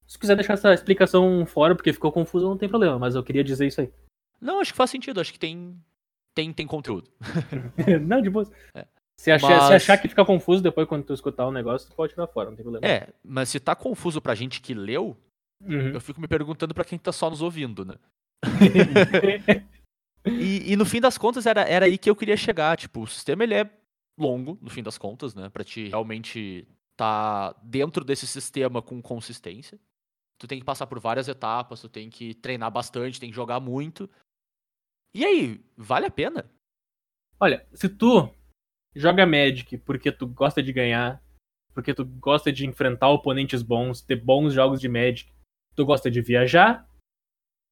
[0.07, 3.43] Se quiser deixar essa explicação fora, porque ficou confuso, não tem problema, mas eu queria
[3.43, 3.91] dizer isso aí.
[4.39, 5.75] Não, acho que faz sentido, acho que tem.
[6.33, 7.09] Tem, tem conteúdo.
[8.05, 8.49] não, de boa.
[8.73, 8.85] É.
[9.19, 11.95] Se, achar, Mas- se achar que fica confuso depois quando tu escutar o negócio, tu
[11.95, 12.85] pode tirar fora, não tem problema.
[12.85, 15.15] É, mas se tá confuso pra gente que leu,
[15.63, 15.89] Uhum.
[15.93, 17.95] eu fico me perguntando pra quem tá só nos ouvindo, né?
[20.25, 22.77] E, e no fim das contas era, era aí que eu queria chegar.
[22.77, 23.69] Tipo, o sistema ele é
[24.17, 25.49] longo, no fim das contas, né?
[25.49, 26.65] Pra te realmente
[26.95, 29.77] tá dentro desse sistema com consistência.
[30.37, 33.59] Tu tem que passar por várias etapas, tu tem que treinar bastante, tem que jogar
[33.59, 34.09] muito.
[35.13, 36.49] E aí, vale a pena?
[37.39, 38.29] Olha, se tu
[38.95, 41.21] joga Magic porque tu gosta de ganhar,
[41.73, 45.31] porque tu gosta de enfrentar oponentes bons, ter bons jogos de Magic,
[45.75, 46.87] tu gosta de viajar,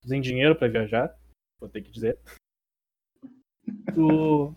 [0.02, 1.18] tu tem dinheiro pra viajar,
[1.60, 2.20] vou ter que dizer.
[3.96, 4.56] Tu.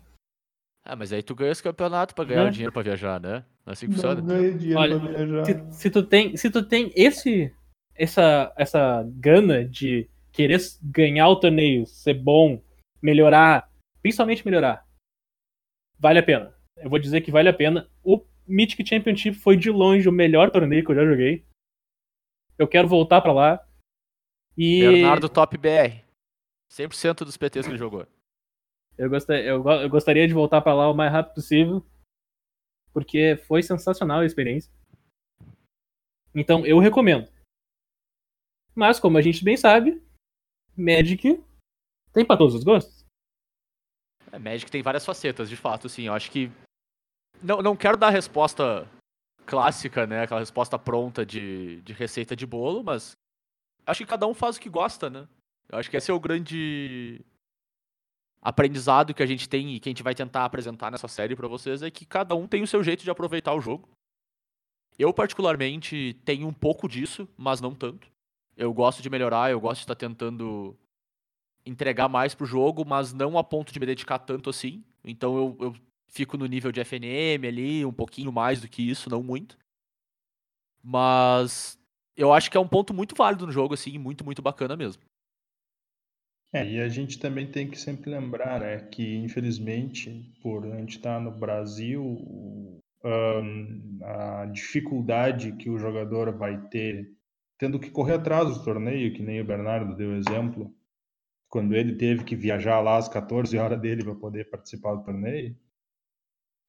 [0.83, 3.45] Ah, mas aí tu ganha esse campeonato pra ganhar o dinheiro pra viajar, né?
[3.65, 4.21] Não é assim que Não funciona.
[4.21, 5.45] ganha dinheiro Olha, pra viajar.
[5.45, 7.53] Se, se tu tem, se tu tem esse,
[7.95, 12.61] essa, essa gana de querer ganhar o torneio, ser bom,
[13.05, 14.87] melhorar, principalmente melhorar,
[15.99, 16.55] vale a pena.
[16.77, 17.89] Eu vou dizer que vale a pena.
[18.03, 21.45] O Mythic Championship foi de longe o melhor torneio que eu já joguei.
[22.57, 23.67] Eu quero voltar pra lá.
[24.57, 26.03] E Bernardo Top BR.
[26.71, 28.07] 100% dos PTs que ele jogou.
[28.97, 31.85] eu, gosta- eu eu gostaria de voltar pra lá o mais rápido possível.
[32.93, 34.71] Porque foi sensacional a experiência.
[36.33, 37.29] Então eu recomendo.
[38.73, 40.01] Mas, como a gente bem sabe,
[40.77, 41.41] Magic
[42.15, 43.05] tem pra todos os gostos.
[44.31, 46.03] É, Magic tem várias facetas, de fato, assim.
[46.03, 46.49] Eu acho que.
[47.43, 48.89] Não, não quero dar a resposta
[49.45, 50.23] clássica, né?
[50.23, 53.11] Aquela resposta pronta de, de receita de bolo, mas.
[53.85, 55.27] Acho que cada um faz o que gosta, né?
[55.69, 57.23] Eu acho que esse é o grande
[58.41, 61.47] aprendizado que a gente tem e que a gente vai tentar apresentar nessa série pra
[61.47, 63.89] vocês é que cada um tem o seu jeito de aproveitar o jogo.
[64.97, 68.07] Eu, particularmente, tenho um pouco disso, mas não tanto.
[68.55, 70.77] Eu gosto de melhorar, eu gosto de estar tentando
[71.65, 74.83] entregar mais pro jogo, mas não a ponto de me dedicar tanto assim.
[75.03, 75.75] Então eu, eu
[76.07, 79.57] fico no nível de FNM ali, um pouquinho mais do que isso, não muito.
[80.83, 81.79] Mas
[82.15, 85.01] eu acho que é um ponto muito válido no jogo, assim, muito, muito bacana mesmo.
[86.53, 90.97] É, e a gente também tem que sempre lembrar, né, que infelizmente, por a gente
[90.97, 97.13] estar no Brasil, ahn, a dificuldade que o jogador vai ter
[97.57, 100.74] tendo que correr atrás do torneio, que nem o Bernardo deu exemplo,
[101.49, 105.55] quando ele teve que viajar lá às 14 horas dele para poder participar do torneio,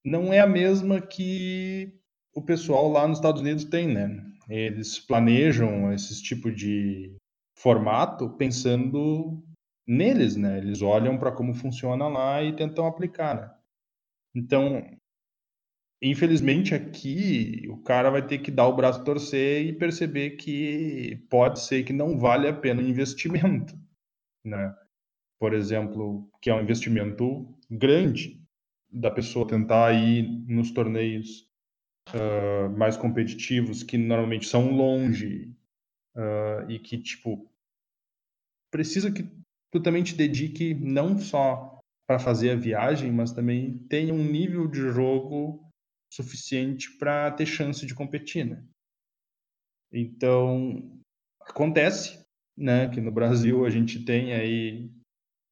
[0.05, 1.99] não é a mesma que
[2.35, 4.25] o pessoal lá nos Estados Unidos tem, né?
[4.49, 7.17] Eles planejam esse tipo de
[7.57, 9.43] formato pensando
[9.87, 10.59] neles, né?
[10.59, 13.55] Eles olham para como funciona lá e tentam aplicar, né?
[14.35, 14.87] Então,
[16.03, 21.61] infelizmente aqui o cara vai ter que dar o braço torcer e perceber que pode
[21.61, 23.75] ser que não vale a pena o investimento,
[24.47, 24.75] né?
[25.39, 28.41] Por exemplo, que é um investimento grande
[28.91, 31.47] da pessoa tentar ir nos torneios
[32.15, 35.55] ah, mais competitivos que normalmente são longe
[36.17, 37.51] ah, e que tipo
[38.71, 39.25] precisa que
[39.71, 44.69] tu também te dedique não só para fazer a viagem, mas também tenha um nível
[44.69, 45.61] de jogo
[46.13, 48.65] suficiente para ter chance de competir, né?
[49.93, 51.01] Então
[51.41, 52.25] acontece,
[52.57, 54.91] né, que no Brasil a gente tem aí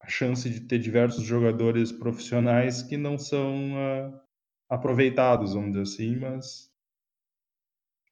[0.01, 4.23] a chance de ter diversos jogadores profissionais que não são ah,
[4.69, 6.71] aproveitados, vamos dizer assim, mas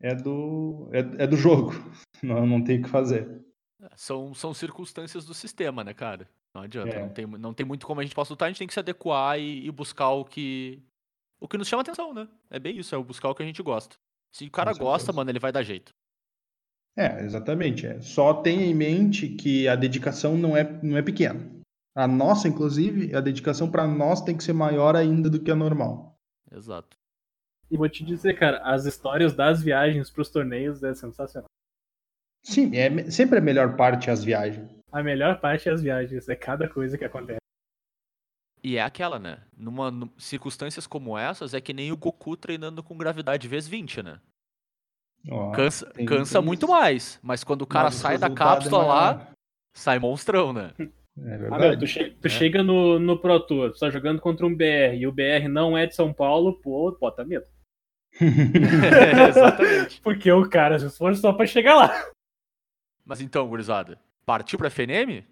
[0.01, 1.71] é do é, é do jogo,
[2.21, 3.43] não, não tem o que fazer.
[3.95, 6.29] São, são circunstâncias do sistema, né, cara?
[6.53, 7.01] Não adianta, É.
[7.01, 8.79] não, tem, não tem muito como a gente possa lutar, a gente tem que se
[8.79, 10.81] adequar e, e buscar o que.
[11.41, 12.27] O que nos chama atenção, né?
[12.49, 13.97] É bem isso, é buscar o que a gente gosta.
[14.31, 15.93] Se o cara gosta, mano, ele vai dar jeito.
[16.95, 17.87] É, exatamente.
[17.87, 17.99] É.
[18.01, 21.51] Só tenha em mente que a dedicação não é, não é pequena.
[21.95, 25.55] A nossa, inclusive, a dedicação para nós tem que ser maior ainda do que a
[25.55, 26.15] normal.
[26.51, 26.97] Exato.
[27.69, 31.49] E vou te dizer, cara, as histórias das viagens pros torneios é sensacional.
[32.43, 34.69] Sim, é sempre a melhor parte as viagens.
[34.91, 37.39] A melhor parte é as viagens, é cada coisa que acontece.
[38.63, 39.43] E é aquela, né?
[39.57, 44.03] Numa num- circunstâncias como essas, é que nem o Goku treinando com gravidade vezes 20,
[44.03, 44.19] né?
[45.53, 46.71] Cansa, tem- cansa tem muito isso.
[46.71, 47.19] mais.
[47.23, 49.27] Mas quando o cara Mas sai da é cápsula lá, maior.
[49.73, 50.71] sai monstrão, né?
[51.15, 51.79] É Ah, meu, verdade.
[51.79, 52.29] tu, che- tu É.
[52.29, 55.77] chega no, no Pro Tour, tu tá jogando contra um BR e o BR não
[55.77, 57.45] é de São Paulo, pô, bota medo.
[59.29, 60.01] Exatamente.
[60.01, 62.09] Porque o cara se esforçou só pra chegar lá.
[63.05, 65.23] Mas então, gurizada, partiu pra FNM?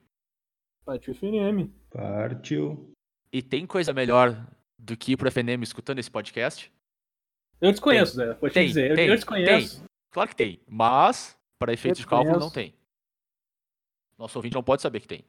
[0.86, 1.74] Partiu FNM.
[1.90, 2.92] Partiu.
[3.34, 4.38] E tem coisa melhor
[4.78, 6.72] do que ir pro FNM escutando esse podcast?
[7.62, 8.34] Eu desconheço, Zé.
[8.34, 8.92] Vou te Tem, dizer.
[8.92, 9.84] Eu- tem, eu desconheço.
[10.12, 12.74] Claro que tem, mas para efeitos de cálculo não tem.
[14.18, 15.24] Nosso ouvinte não pode saber que tem.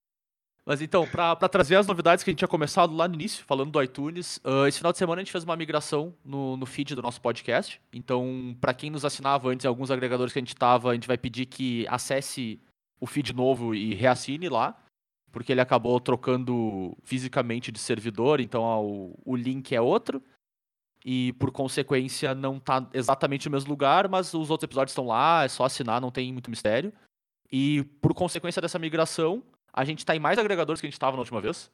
[0.66, 3.44] Mas então, pra pra trazer as novidades que a gente tinha começado lá no início,
[3.44, 6.64] falando do iTunes, ah, esse final de semana a gente fez uma migração no, no
[6.64, 7.78] feed do nosso podcast.
[7.92, 11.06] Então, pra quem nos assinava antes em alguns agregadores que a gente tava, a gente
[11.06, 12.58] vai pedir que acesse
[12.98, 14.74] o feed novo e reassine lá,
[15.35, 20.22] porque ele acabou trocando fisicamente de servidor, então ah, o, o link é outro.
[21.05, 25.43] E por consequência não tá exatamente no mesmo lugar, mas os outros episódios estão lá,
[25.43, 26.93] é só assinar, não tem muito mistério.
[27.51, 31.16] E por consequência dessa migração, a gente tá em mais agregadores que a gente tava
[31.16, 31.68] na última vez.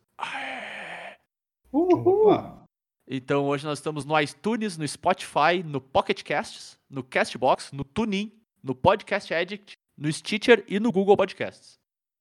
[1.71, 2.65] Uhul.
[3.07, 8.33] Então hoje nós estamos no iTunes, no Spotify, no Pocket Casts, no Castbox, no TuneIn,
[8.63, 11.79] no Podcast Addict, no Stitcher e no Google Podcasts.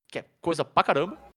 [0.09, 1.28] Que é coisa pra caramba.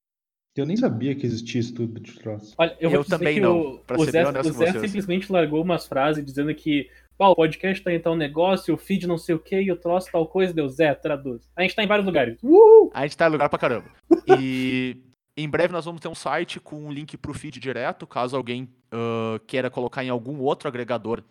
[0.55, 2.55] Eu nem sabia que existia isso tudo de troço.
[2.59, 5.63] Olha, eu, vou Eu também não, o, pra o ser Zé, o Zé simplesmente largou
[5.63, 9.35] umas frases dizendo que "Pô, o podcast tá em tal negócio, o feed não sei
[9.35, 11.51] o que, e o troço tal coisa, deu Zé, traduz.
[11.57, 12.39] A gente tá em vários lugares.
[12.43, 12.91] Uhul!
[12.93, 13.91] A gente tá em lugar pra caramba.
[14.39, 14.99] E
[15.37, 18.69] em breve nós vamos ter um site com um link pro feed direto, caso alguém
[18.93, 21.23] ah, queira colocar em algum outro agregador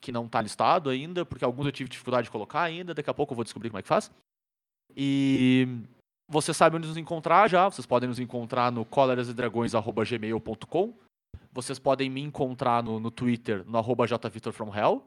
[0.00, 3.14] que não tá listado ainda, porque alguns eu tive dificuldade de colocar ainda, daqui a
[3.14, 4.10] pouco eu vou descobrir como é que faz.
[4.96, 5.68] E
[6.32, 10.98] você sabe onde nos encontrar já, vocês podem nos encontrar no colerasdragões.gmail.com
[11.52, 15.06] Vocês podem me encontrar no, no Twitter, no arroba jvitorfromhell.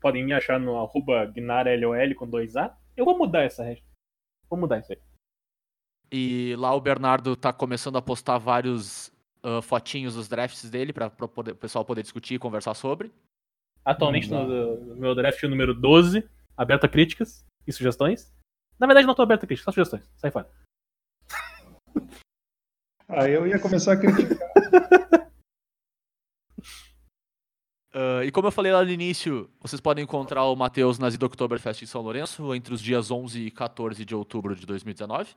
[0.00, 3.84] Podem me achar no arroba gnarlol com dois a Eu vou mudar essa hashtag.
[4.48, 4.98] Vou mudar isso aí.
[6.12, 9.12] E lá o Bernardo tá começando a postar vários
[9.42, 13.10] ah, fotinhos dos drafts dele para o pessoal poder discutir e conversar sobre.
[13.84, 16.24] Atualmente no, no meu draft número 12,
[16.56, 18.35] aberto a críticas e sugestões.
[18.78, 20.08] Na verdade, não tô aberto a críticas, só sugestões.
[20.16, 20.48] Sai fora.
[23.08, 24.38] Aí eu ia começar a criticar.
[27.98, 31.24] Ah, e como eu falei lá no início, vocês podem encontrar o Matheus na Zida
[31.24, 35.34] Oktoberfest em São Lourenço entre os dias 11 e 14 de outubro de 2019.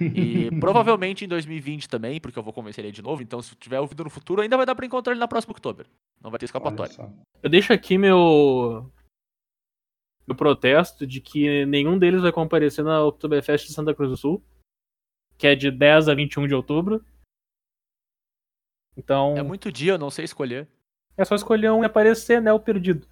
[0.00, 3.20] E provavelmente em 2020 também, porque eu vou convencer ele de novo.
[3.20, 5.84] Então, se tiver ouvido no futuro, ainda vai dar pra encontrar ele na próxima Oktober.
[6.22, 6.94] Não vai ter escapatória.
[7.42, 8.88] Eu deixo aqui meu.
[10.26, 14.42] Meu protesto de que nenhum deles vai comparecer na Oktoberfest de Santa Cruz do Sul,
[15.38, 17.04] que é de 10 a 21 de outubro.
[18.96, 20.68] Então, É muito dia, eu não sei escolher.
[21.16, 22.52] é só escolher um e aparecer, né?
[22.52, 23.06] O perdido.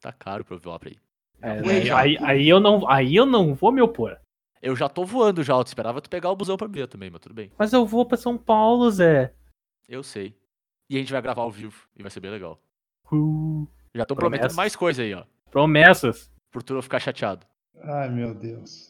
[0.00, 1.00] Tá caro pra eu voar pra ir.
[1.42, 1.98] É, Ué, aí, já.
[2.00, 4.18] aí, aí eu não, aí eu não vou me opor.
[4.62, 7.20] Eu já tô voando já, eu esperava tu pegar o busão pra mim também, mas
[7.20, 7.50] tudo bem.
[7.58, 9.34] Mas eu vou pra São Paulo, Zé.
[9.88, 10.34] Eu sei.
[10.88, 12.60] E a gente vai gravar ao vivo, e vai ser bem legal.
[13.10, 14.38] Uh, Já tô Promessas.
[14.40, 15.24] prometendo mais coisa aí, ó.
[15.50, 16.30] Promessas.
[16.50, 17.46] Por tu não ficar chateado.
[17.82, 18.88] Ai, meu Deus.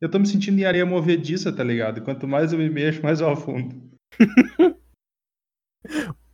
[0.00, 2.02] Eu tô me sentindo em areia movediça, tá ligado?
[2.02, 3.74] Quanto mais eu me mexo, mais eu afundo.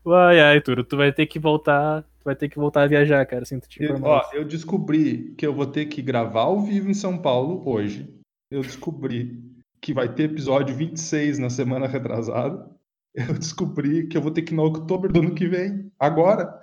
[0.06, 2.02] Ai, ai, Turo, tu vai ter que voltar.
[2.02, 3.44] Tu vai ter que voltar a viajar, cara.
[3.44, 6.94] Sinto te Eu, ó, eu descobri que eu vou ter que gravar ao vivo em
[6.94, 8.14] São Paulo hoje.
[8.50, 9.42] Eu descobri
[9.80, 12.70] que vai ter episódio 26 na semana retrasada.
[13.14, 15.90] Eu descobri que eu vou ter que ir no outubro do ano que vem.
[15.98, 16.60] Agora.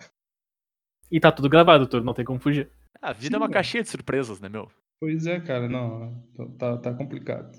[1.11, 2.71] E tá tudo gravado, Turo, não tem como fugir.
[3.01, 4.71] A vida Sim, é uma caixinha de surpresas, né, meu?
[4.99, 6.23] Pois é, cara, não.
[6.57, 7.57] Tá, tá complicado.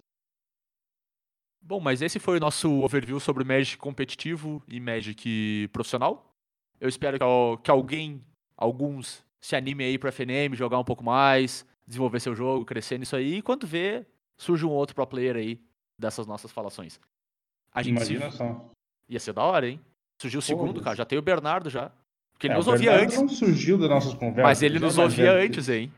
[1.61, 6.35] Bom, mas esse foi o nosso overview sobre Magic competitivo e Magic profissional.
[6.81, 8.25] Eu espero que, que alguém,
[8.57, 13.15] alguns, se animem aí pra FNM, jogar um pouco mais, desenvolver seu jogo, crescer nisso
[13.15, 13.37] aí.
[13.37, 15.61] E quando vê, surge um outro pro player aí
[15.99, 16.99] dessas nossas falações.
[17.73, 18.15] A gente se...
[18.15, 18.71] Imagina só.
[19.09, 19.81] Ia ser da hora, hein?
[20.21, 20.97] Surgiu o segundo, Pô, cara.
[20.97, 21.93] Já tem o Bernardo já.
[22.43, 23.17] Porque ele É, nos o ouvia antes.
[23.17, 24.43] não surgiu das nossas conversas.
[24.43, 25.93] Mas ele já é nos mais ouvia que antes, hein?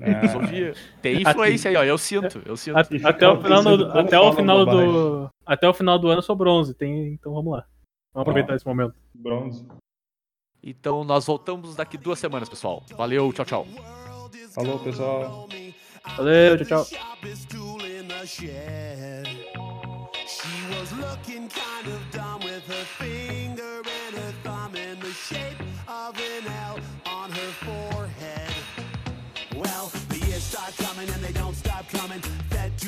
[0.00, 0.10] É.
[0.10, 0.74] Ele nos ouvia.
[1.00, 1.82] Tem influência aí, ó.
[1.82, 2.78] Eu sinto, eu sinto.
[2.78, 6.22] Até, até o final do, até o final do até o final do ano eu
[6.22, 7.66] sou bronze, tem, então vamos lá.
[8.14, 8.94] Vamos aproveitar esse momento.
[9.12, 9.66] Bronze.
[10.62, 12.84] Então nós voltamos daqui duas semanas, pessoal.
[12.96, 13.66] Valeu, tchau, tchau.
[14.54, 15.48] Falou, pessoal.
[16.16, 16.98] Valeu, tchau, tchau.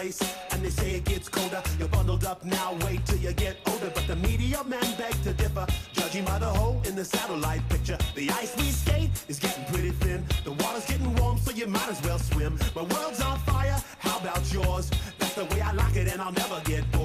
[0.00, 0.20] place,
[0.52, 1.62] and they say it gets colder.
[1.78, 3.90] You're bundled up now, wait till you get older.
[3.94, 7.98] But the media men beg to differ, judging by the hole in the satellite picture.
[8.14, 10.24] The ice we skate is getting pretty thin.
[10.44, 12.58] The water's getting warm, so you might as well swim.
[12.74, 14.90] My world's on fire, how about yours?
[15.18, 16.99] That's the way I like it, and I'll never get bored.